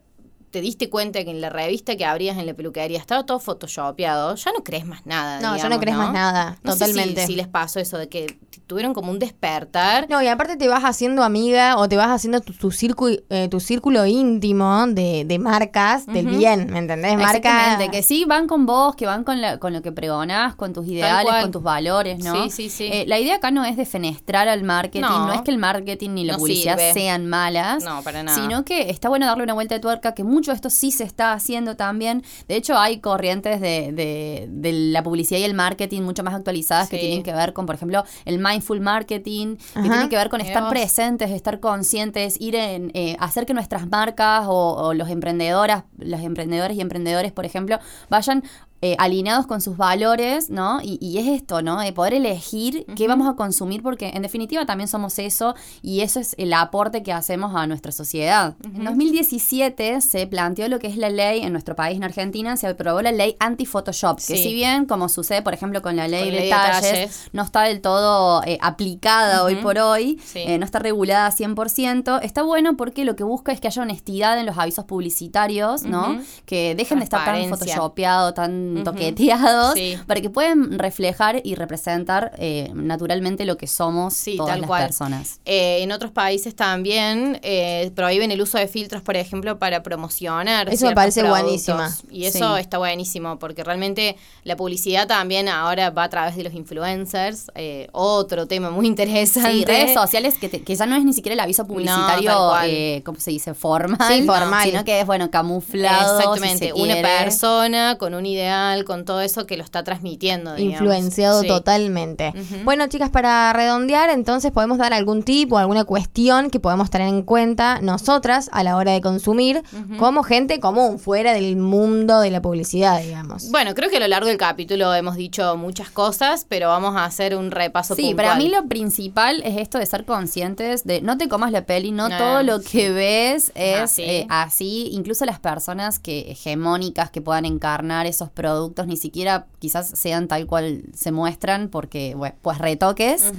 te 0.56 0.62
diste 0.62 0.90
cuenta 0.90 1.22
que 1.26 1.32
en 1.32 1.42
la 1.42 1.50
revista 1.50 1.98
que 1.98 2.06
abrías 2.06 2.38
en 2.38 2.46
la 2.46 2.54
peluquería 2.54 2.98
estaba 2.98 3.26
todo 3.26 3.40
photoshopeado, 3.42 4.36
ya 4.36 4.52
no 4.54 4.64
crees 4.64 4.86
más 4.86 5.06
nada. 5.06 5.42
No, 5.42 5.58
ya 5.58 5.68
no 5.68 5.82
crees 5.82 5.98
más 5.98 6.14
nada, 6.14 6.58
No 6.64 6.72
sé 6.72 6.86
si- 6.86 6.92
totalmente. 6.92 7.26
si, 7.28 7.36
les 7.36 7.50
pasó 7.50 7.82
eso 7.82 7.98
de 7.98 8.08
que 8.08 8.40
tuvieron 8.68 8.94
como 8.94 9.12
un 9.12 9.20
despertar. 9.20 10.08
No, 10.10 10.22
y 10.22 10.28
aparte 10.28 10.56
te 10.56 10.70
vas 10.70 10.84
haciendo 10.84 11.24
amiga 11.24 11.76
o 11.78 11.90
te 11.90 11.98
vas 11.98 12.08
haciendo 12.08 12.40
tu, 12.40 12.54
tu, 12.54 12.72
círculo, 12.72 13.18
tu 13.52 13.60
círculo 13.60 14.06
íntimo 14.06 14.88
de, 14.88 15.26
de 15.26 15.40
marcas 15.40 16.06
del 16.06 16.26
bien, 16.28 16.70
¿me 16.72 16.80
entendés? 16.80 17.18
Marca... 17.18 17.36
Exactamente, 17.38 17.92
que 17.92 18.02
sí 18.02 18.24
van 18.24 18.48
con 18.48 18.66
vos, 18.66 18.96
que 18.96 19.06
van 19.06 19.26
con, 19.26 19.42
la- 19.42 19.60
con 19.60 19.74
lo 19.74 19.82
que 19.82 19.92
pregonás, 19.92 20.56
con 20.56 20.72
tus 20.72 20.88
ideales, 20.88 21.34
con 21.42 21.52
tus 21.52 21.64
valores, 21.64 22.24
¿no? 22.24 22.44
Sí, 22.46 22.50
sí, 22.50 22.70
sí. 22.70 22.90
Eh, 22.92 23.04
la 23.08 23.20
idea 23.20 23.36
acá 23.36 23.52
no 23.52 23.66
es 23.66 23.76
defenestrar 23.76 24.48
al 24.48 24.64
marketing, 24.64 25.02
No. 25.02 25.28
no, 25.28 25.34
es 25.34 25.42
que 25.42 25.52
el 25.52 25.58
marketing 25.58 26.12
ni 26.12 26.24
la 26.24 26.34
No 26.34 26.40
publicidad 26.40 26.78
sirve. 26.78 26.94
sean 26.94 27.28
malas, 27.28 27.84
No, 27.84 28.02
para 28.04 28.24
nada. 28.24 28.42
sino 28.42 28.64
que 28.64 28.90
está 28.90 29.10
bueno 29.10 29.26
darle 29.26 29.44
una 29.44 29.54
vuelta 29.54 29.76
de 29.76 29.82
tuerca, 29.82 30.14
que 30.14 30.24
mucho 30.24 30.45
de 30.52 30.56
esto 30.56 30.70
sí 30.70 30.92
se 30.92 31.04
está 31.04 31.34
haciendo 31.34 31.76
también. 31.76 32.24
De 32.48 32.56
hecho, 32.56 32.78
hay 32.78 33.00
corrientes 33.00 33.62
de, 33.62 33.92
de- 33.92 34.48
de 34.50 34.72
la 34.74 35.04
publicidad 35.04 35.40
y 35.40 35.44
el 35.44 35.54
marketing 35.54 36.02
mucho 36.04 36.24
más 36.24 36.34
actualizadas 36.34 36.90
que 36.90 36.98
tienen 36.98 37.24
que 37.24 37.34
ver 37.34 37.54
con, 37.54 37.66
por 37.66 37.76
ejemplo, 37.76 38.04
el 38.26 38.40
mindful 38.40 38.80
marketing, 38.82 39.56
que 39.56 39.82
tienen 39.82 40.10
que 40.10 40.16
ver 40.18 40.30
con 40.30 40.42
estar 40.42 40.64
presentes, 40.70 41.32
estar 41.32 41.60
conscientes, 41.60 42.40
ir 42.40 42.56
en 42.56 42.92
eh, 42.94 43.16
hacer 43.20 43.46
que 43.46 43.54
nuestras 43.54 43.88
marcas 43.90 44.46
o, 44.48 44.74
o 44.76 44.94
los 44.94 45.10
emprendedoras, 45.10 45.84
los 45.98 46.22
emprendedores 46.22 46.78
y 46.78 46.82
emprendedores, 46.82 47.32
por 47.32 47.46
ejemplo, 47.46 47.80
vayan 48.10 48.44
eh, 48.86 48.96
alineados 49.00 49.48
con 49.48 49.62
sus 49.62 49.78
valores, 49.78 50.52
¿no? 50.52 50.80
Y, 50.84 51.00
y 51.02 51.18
es 51.18 51.26
esto, 51.28 51.62
¿no? 51.64 51.80
De 51.80 51.92
poder 51.92 52.14
elegir 52.14 52.86
qué 52.96 53.08
vamos 53.08 53.28
a 53.28 53.34
consumir, 53.36 53.82
porque 53.82 54.10
en 54.14 54.22
definitiva 54.22 54.66
también 54.68 54.88
somos 54.88 55.18
eso 55.18 55.56
y 55.82 56.02
eso 56.02 56.20
es 56.20 56.36
el 56.38 56.54
aporte 56.54 57.02
que 57.02 57.12
hacemos 57.12 57.56
a 57.56 57.66
nuestra 57.66 57.92
sociedad. 57.92 58.56
En 58.64 58.84
2017 58.84 60.02
se 60.02 60.28
planteó 60.28 60.68
lo 60.68 60.78
que 60.78 60.86
es 60.88 60.98
la 60.98 61.10
ley 61.10 61.42
en 61.42 61.52
nuestro 61.52 61.76
país, 61.76 61.98
en 61.98 62.04
Argentina, 62.04 62.58
se 62.58 62.68
aprobó 62.68 63.02
la 63.02 63.12
ley 63.12 63.36
anti-Photoshop, 63.40 64.18
que 64.18 64.38
si 64.38 64.54
bien, 64.54 64.86
como 64.86 65.10
sucede, 65.10 65.42
por 65.42 65.54
ejemplo, 65.56 65.82
con 65.82 65.96
la 65.96 66.08
ley 66.08 66.26
Con 66.26 66.32
de 66.32 66.36
ley 66.40 66.44
de 66.46 66.50
talles, 66.52 66.92
talles. 66.92 67.30
no 67.34 67.42
está 67.44 67.64
del 67.64 67.82
todo 67.82 68.44
eh, 68.44 68.60
aplicada 68.62 69.44
hoy 69.44 69.56
por 69.56 69.78
hoy, 69.80 70.20
Sí. 70.24 70.40
eh, 70.46 70.58
no 70.60 70.66
está 70.66 70.78
regulada 70.80 71.32
100%, 71.32 72.20
está 72.22 72.44
bueno 72.44 72.78
porque 72.78 73.04
lo 73.06 73.16
que 73.16 73.24
busca 73.24 73.52
es 73.52 73.60
que 73.60 73.68
haya 73.68 73.82
honestidad 73.82 74.40
en 74.40 74.46
los 74.46 74.58
avisos 74.58 74.86
publicitarios, 74.86 75.84
¿no? 75.84 76.20
Que 76.46 76.76
dejen 76.76 77.00
de 77.00 77.06
estar 77.06 77.26
tan 77.26 77.50
photoshopeado, 77.50 78.34
tan 78.34 78.75
Toqueteados, 78.84 79.74
Sí. 79.76 79.98
para 80.08 80.22
que 80.22 80.30
puedan 80.30 80.78
reflejar 80.78 81.42
y 81.44 81.56
representar 81.56 82.34
eh, 82.38 82.70
naturalmente 82.74 83.46
lo 83.46 83.58
que 83.58 83.68
somos 83.68 84.14
Sí, 84.14 84.38
todas 84.38 84.54
tal 84.54 84.62
las 84.62 84.68
cual. 84.68 84.84
personas. 84.86 85.40
Eh, 85.46 85.80
en 85.82 85.92
otros 85.92 86.12
países 86.12 86.56
también 86.56 87.40
eh, 87.44 87.92
prohíben 87.96 88.32
el 88.32 88.42
uso 88.42 88.58
de 88.58 88.68
filtros, 88.68 89.02
por 89.02 89.16
ejemplo, 89.16 89.58
para 89.60 89.84
promocionar. 89.84 90.70
Eso 90.70 90.88
me 90.88 90.96
parece 90.96 91.22
productos. 91.22 91.44
buenísima. 91.44 91.96
Y 92.12 92.26
eso 92.26 92.56
Sí. 92.56 92.62
está 92.62 92.78
buenísimo, 92.78 93.40
porque 93.40 93.64
realmente 93.64 94.18
la 94.44 94.56
publicidad 94.56 95.08
también 95.08 95.48
ahora 95.50 95.90
va 95.90 96.04
a 96.04 96.10
través 96.10 96.36
de 96.36 96.44
los 96.44 96.54
influencers. 96.54 97.52
eh, 97.56 97.88
otro 97.92 98.48
tema 98.48 98.70
muy 98.70 98.86
interesante. 98.88 99.52
Sí, 99.52 99.66
redes 99.66 99.94
sociales 99.94 100.36
que, 100.40 100.50
te- 100.50 100.62
que 100.62 100.76
ya 100.76 100.86
no 100.86 100.96
es 100.96 101.04
ni 101.04 101.14
siquiera 101.14 101.34
el 101.34 101.40
aviso 101.40 101.66
publicitario, 101.66 102.32
cual. 102.32 102.70
eh, 102.70 103.02
¿cómo 103.06 103.20
se 103.20 103.32
dice? 103.32 103.54
Formal. 103.54 103.98
Sí, 104.12 104.24
formal. 104.24 104.64
Sino 104.70 104.84
que 104.84 105.00
es, 105.00 105.06
bueno, 105.06 105.30
camuflado. 105.32 106.18
Exactamente, 106.20 106.66
si 106.66 106.72
se 106.72 106.74
una 106.74 106.94
quiere. 106.94 107.08
persona 107.20 107.98
con 107.98 108.14
un 108.14 108.26
ideal, 108.26 108.65
con 108.86 109.06
todo 109.06 109.22
eso 109.22 109.46
que 109.46 109.58
lo 109.58 109.64
está 109.64 109.84
transmitiendo. 109.84 110.54
digamos. 110.56 110.82
Influenciado 110.82 111.42
Sí. 111.42 111.48
totalmente. 111.48 112.34
Bueno, 112.64 112.88
chicas, 112.88 113.10
para 113.10 113.52
redondear, 113.54 114.10
entonces 114.10 114.52
podemos 114.52 114.78
dar 114.78 114.94
algún 114.94 115.24
tip 115.24 115.52
o 115.54 115.58
alguna 115.58 115.84
cuestión 115.86 116.50
que 116.50 116.60
podemos 116.60 116.90
tener 116.90 117.08
en 117.08 117.22
cuenta 117.24 117.80
nosotras 117.82 118.50
a 118.52 118.64
la 118.64 118.76
hora 118.78 118.92
de 118.92 119.02
consumir 119.02 119.64
como 120.00 120.24
gente 120.24 120.60
común, 120.60 121.00
fuera 121.00 121.34
del 121.34 121.56
mundo 121.58 122.20
de 122.20 122.32
la 122.32 122.42
publicidad, 122.42 123.02
digamos. 123.02 123.50
Bueno, 123.52 123.74
creo 123.76 123.90
que 123.90 123.98
a 123.98 124.00
lo 124.00 124.08
largo 124.08 124.28
del 124.28 124.38
capítulo 124.38 124.94
hemos 124.94 125.16
dicho 125.16 125.56
muchas 125.58 125.90
cosas, 125.90 126.46
pero 126.48 126.68
vamos 126.70 126.96
a 126.96 127.06
hacer 127.06 127.36
un 127.36 127.52
repaso 127.52 127.96
Sí, 127.96 128.04
puntual. 128.08 128.26
para 128.28 128.38
mí 128.38 128.50
lo 128.50 128.66
principal 128.68 129.42
es 129.46 129.58
esto 129.58 129.78
de 129.78 129.86
ser 129.86 130.06
conscientes 130.06 130.84
de 130.86 131.02
no 131.02 131.18
te 131.18 131.28
comas 131.28 131.52
la 131.52 131.66
peli, 131.66 131.92
no 131.92 132.10
No. 132.10 132.18
todo 132.18 132.44
lo 132.44 132.62
que 132.62 132.92
ves 132.92 133.52
es 133.56 133.80
Así. 133.82 134.02
eh, 134.04 134.28
así. 134.30 134.90
Incluso 134.92 135.26
las 135.26 135.40
personas 135.40 136.00
que 136.00 136.32
hegemónicas 136.32 137.10
que 137.12 137.22
puedan 137.22 137.46
encarnar 137.46 138.06
esos 138.06 138.30
productos 138.30 138.45
ni 138.88 138.98
siquiera 138.98 139.48
quizás 139.60 139.88
sean 139.88 140.28
tal 140.28 140.46
cual 140.46 140.84
se 140.94 141.12
muestran 141.12 141.70
porque, 141.70 142.16
bueno, 142.16 142.36
pues 142.42 142.58
retoques. 142.58 143.32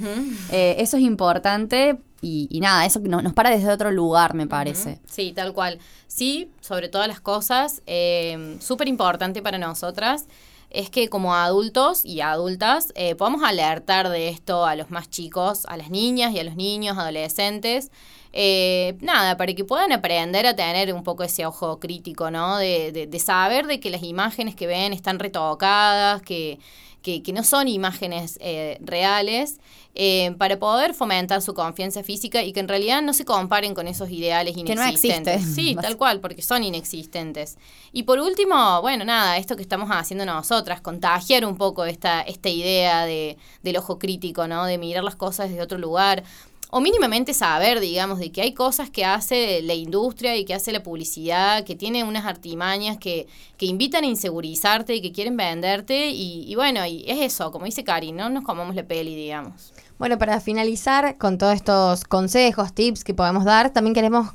Eh, 0.51 0.75
eso 0.79 0.97
es 0.97 1.03
importante 1.03 1.97
y, 2.21 2.47
y 2.49 2.59
nada, 2.59 2.85
eso 2.85 2.99
nos, 2.99 3.23
nos 3.23 3.33
para 3.33 3.49
desde 3.49 3.71
otro 3.71 3.91
lugar, 3.91 4.33
me 4.33 4.47
parece. 4.47 4.99
Sí, 5.09 5.33
tal 5.33 5.53
cual. 5.53 5.79
Sí, 6.07 6.49
sobre 6.61 6.89
todas 6.89 7.07
las 7.07 7.19
cosas, 7.19 7.81
eh, 7.85 8.57
súper 8.59 8.87
importante 8.87 9.41
para 9.41 9.57
nosotras 9.57 10.25
es 10.69 10.89
que 10.89 11.09
como 11.09 11.33
adultos 11.33 12.03
y 12.03 12.21
adultas 12.21 12.91
eh, 12.95 13.15
podamos 13.15 13.43
alertar 13.43 14.09
de 14.09 14.29
esto 14.29 14.65
a 14.65 14.75
los 14.75 14.91
más 14.91 15.09
chicos, 15.09 15.65
a 15.65 15.77
las 15.77 15.89
niñas 15.89 16.33
y 16.33 16.39
a 16.39 16.43
los 16.43 16.55
niños, 16.55 16.97
adolescentes. 16.97 17.91
Eh, 18.39 18.95
nada, 19.01 19.35
para 19.35 19.51
que 19.55 19.65
puedan 19.65 19.91
aprender 19.91 20.45
a 20.45 20.55
tener 20.55 20.93
un 20.93 21.03
poco 21.03 21.23
ese 21.23 21.43
ojo 21.47 21.79
crítico, 21.79 22.29
¿no? 22.29 22.57
De, 22.57 22.91
de, 22.91 23.07
de 23.07 23.19
saber 23.19 23.65
de 23.65 23.79
que 23.79 23.89
las 23.89 24.03
imágenes 24.03 24.53
que 24.55 24.67
ven 24.67 24.93
están 24.93 25.17
retocadas, 25.17 26.21
que, 26.21 26.59
que, 27.01 27.23
que 27.23 27.33
no 27.33 27.43
son 27.43 27.67
imágenes 27.67 28.37
eh, 28.39 28.77
reales, 28.81 29.59
eh, 29.99 30.35
para 30.37 30.59
poder 30.59 30.93
fomentar 30.93 31.41
su 31.41 31.55
confianza 31.55 32.03
física 32.03 32.43
y 32.43 32.53
que 32.53 32.59
en 32.59 32.67
realidad 32.67 33.01
no 33.01 33.13
se 33.13 33.25
comparen 33.25 33.73
con 33.73 33.87
esos 33.87 34.11
ideales 34.11 34.53
Que 34.55 34.75
no 34.75 34.83
inexistentes. 34.83 35.41
existe. 35.41 35.59
Sí, 35.59 35.75
tal 35.75 35.97
cual, 35.97 36.19
porque 36.19 36.43
son 36.43 36.63
inexistentes. 36.63 37.57
Y 37.91 38.03
por 38.03 38.19
último, 38.19 38.79
bueno, 38.83 39.03
nada, 39.05 39.37
esto 39.37 39.55
que 39.55 39.63
estamos 39.63 39.89
haciendo 39.89 40.23
nosotras, 40.27 40.81
contagiar 40.81 41.43
un 41.43 41.57
poco 41.57 41.85
esta, 41.85 42.21
esta 42.21 42.49
idea 42.49 43.05
de, 43.05 43.37
del 43.63 43.77
ojo 43.77 43.97
crítico, 43.97 44.47
¿no? 44.47 44.65
De 44.65 44.77
mirar 44.77 45.03
las 45.03 45.15
cosas 45.15 45.49
desde 45.49 45.63
otro 45.63 45.79
lugar. 45.79 46.23
O 46.69 46.81
mínimamente 46.81 47.33
saber, 47.33 47.79
digamos, 47.79 48.19
de 48.19 48.31
que 48.31 48.41
hay 48.41 48.53
cosas 48.53 48.89
que 48.89 49.05
hace 49.05 49.61
la 49.61 49.73
industria 49.73 50.35
y 50.35 50.43
que 50.43 50.53
hace 50.53 50.73
la 50.73 50.83
publicidad, 50.83 51.63
que 51.63 51.75
tiene 51.75 52.03
unas 52.03 52.25
artimañas 52.25 52.97
que, 52.97 53.27
que 53.55 53.65
invitan 53.65 54.03
a 54.03 54.07
insegurizarte 54.07 54.93
y 54.93 55.01
que 55.01 55.13
quieren 55.13 55.37
venderte. 55.37 56.09
Y, 56.09 56.53
bueno, 56.55 56.85
y 56.85 57.05
es 57.07 57.21
eso, 57.21 57.51
como 57.51 57.65
dice 57.65 57.85
Cari, 57.85 58.11
no 58.11 58.29
nos 58.29 58.43
comamos 58.43 58.75
la 58.75 58.83
peli, 58.83 59.15
digamos. 59.15 59.73
Bueno, 59.97 60.17
para 60.17 60.41
finalizar 60.41 61.17
con 61.17 61.37
todos 61.37 61.53
estos 61.53 62.03
consejos, 62.03 62.73
tips 62.73 63.05
que 63.05 63.13
podemos 63.13 63.45
dar, 63.45 63.71
también 63.71 63.93
queremos 63.93 64.27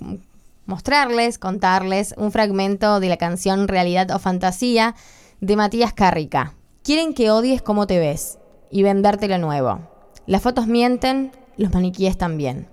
mostrarles, 0.64 1.38
contarles 1.38 2.14
un 2.16 2.32
fragmento 2.32 2.98
de 2.98 3.08
la 3.10 3.18
canción 3.18 3.68
Realidad 3.68 4.10
o 4.10 4.18
Fantasía 4.18 4.94
de 5.40 5.56
Matías 5.56 5.92
Carrica. 5.92 6.54
Quieren 6.82 7.12
que 7.12 7.30
odies 7.30 7.60
cómo 7.60 7.86
te 7.86 7.98
ves 7.98 8.38
y 8.70 8.82
venderte 8.82 9.28
lo 9.28 9.36
nuevo. 9.36 9.80
Las 10.26 10.42
fotos 10.42 10.66
mienten, 10.66 11.30
los 11.56 11.72
maniquíes 11.72 12.18
también. 12.18 12.68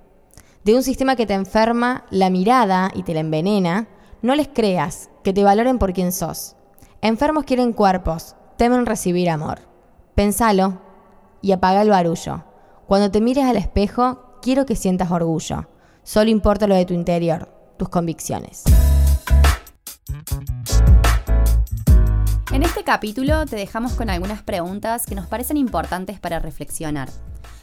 De 0.63 0.75
un 0.75 0.83
sistema 0.83 1.15
que 1.15 1.25
te 1.25 1.33
enferma 1.33 2.05
la 2.09 2.29
mirada 2.29 2.91
y 2.93 3.03
te 3.03 3.13
la 3.13 3.21
envenena, 3.21 3.87
no 4.21 4.35
les 4.35 4.47
creas, 4.49 5.09
que 5.23 5.33
te 5.33 5.43
valoren 5.43 5.79
por 5.79 5.93
quien 5.93 6.11
sos. 6.11 6.55
Enfermos 7.01 7.45
quieren 7.45 7.73
cuerpos, 7.73 8.35
temen 8.57 8.85
recibir 8.85 9.29
amor. 9.29 9.59
Pensalo 10.15 10.81
y 11.41 11.53
apaga 11.53 11.81
el 11.81 11.89
barullo. 11.89 12.43
Cuando 12.87 13.09
te 13.11 13.21
mires 13.21 13.45
al 13.45 13.55
espejo, 13.55 14.37
quiero 14.41 14.65
que 14.65 14.75
sientas 14.75 15.11
orgullo. 15.11 15.69
Solo 16.03 16.29
importa 16.29 16.67
lo 16.67 16.75
de 16.75 16.85
tu 16.85 16.93
interior, 16.93 17.47
tus 17.77 17.89
convicciones. 17.89 18.63
En 22.51 22.63
este 22.63 22.83
capítulo 22.83 23.45
te 23.45 23.55
dejamos 23.55 23.93
con 23.93 24.09
algunas 24.09 24.41
preguntas 24.41 25.05
que 25.05 25.15
nos 25.15 25.27
parecen 25.27 25.55
importantes 25.55 26.19
para 26.19 26.39
reflexionar. 26.39 27.09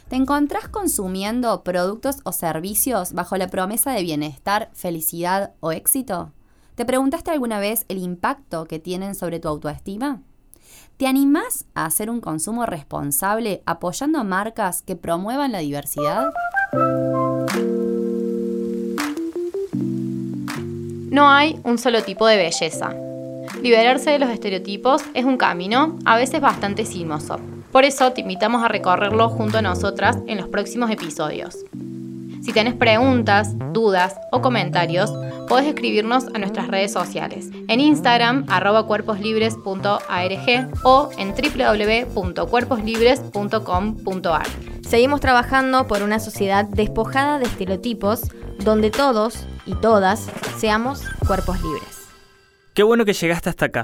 ¿Te 0.09 0.15
encontrás 0.15 0.69
consumiendo 0.69 1.63
productos 1.63 2.19
o 2.23 2.31
servicios 2.31 3.11
bajo 3.11 3.35
la 3.35 3.49
promesa 3.49 3.91
de 3.91 4.03
bienestar, 4.03 4.69
felicidad 4.73 5.51
o 5.59 5.73
éxito? 5.73 6.31
¿Te 6.75 6.85
preguntaste 6.85 7.31
alguna 7.31 7.59
vez 7.59 7.85
el 7.89 7.97
impacto 7.97 8.65
que 8.65 8.79
tienen 8.79 9.15
sobre 9.15 9.41
tu 9.41 9.49
autoestima? 9.49 10.21
¿Te 10.95 11.07
animás 11.07 11.65
a 11.73 11.85
hacer 11.85 12.09
un 12.09 12.21
consumo 12.21 12.65
responsable 12.65 13.61
apoyando 13.65 14.23
marcas 14.23 14.81
que 14.81 14.95
promuevan 14.95 15.51
la 15.51 15.59
diversidad? 15.59 16.27
No 21.11 21.29
hay 21.29 21.59
un 21.65 21.77
solo 21.77 22.01
tipo 22.03 22.25
de 22.27 22.37
belleza. 22.37 22.95
Liberarse 23.61 24.11
de 24.11 24.19
los 24.19 24.29
estereotipos 24.29 25.01
es 25.13 25.25
un 25.25 25.35
camino, 25.35 25.99
a 26.05 26.15
veces 26.15 26.39
bastante 26.39 26.85
sinuoso. 26.85 27.39
Por 27.71 27.83
eso 27.83 28.11
te 28.11 28.21
invitamos 28.21 28.63
a 28.63 28.67
recorrerlo 28.67 29.29
junto 29.29 29.57
a 29.57 29.61
nosotras 29.61 30.17
en 30.27 30.37
los 30.37 30.47
próximos 30.47 30.89
episodios. 30.89 31.57
Si 32.41 32.53
tenés 32.53 32.75
preguntas, 32.75 33.53
dudas 33.73 34.15
o 34.31 34.41
comentarios, 34.41 35.11
podés 35.49 35.67
escribirnos 35.67 36.27
a 36.27 36.39
nuestras 36.39 36.67
redes 36.67 36.93
sociales. 36.93 37.49
En 37.67 37.81
Instagram, 37.81 38.45
arroba 38.47 38.87
cuerposlibres.arg 38.87 40.69
o 40.83 41.09
en 41.17 41.33
www.cuerposlibres.com.ar. 42.13 44.47
Seguimos 44.87 45.19
trabajando 45.19 45.87
por 45.87 46.03
una 46.03 46.19
sociedad 46.19 46.65
despojada 46.65 47.39
de 47.39 47.45
estereotipos 47.45 48.21
donde 48.63 48.91
todos 48.91 49.45
y 49.65 49.73
todas 49.75 50.29
seamos 50.57 51.01
cuerpos 51.27 51.61
libres. 51.61 52.07
Qué 52.73 52.83
bueno 52.83 53.03
que 53.03 53.13
llegaste 53.13 53.49
hasta 53.49 53.65
acá. 53.65 53.83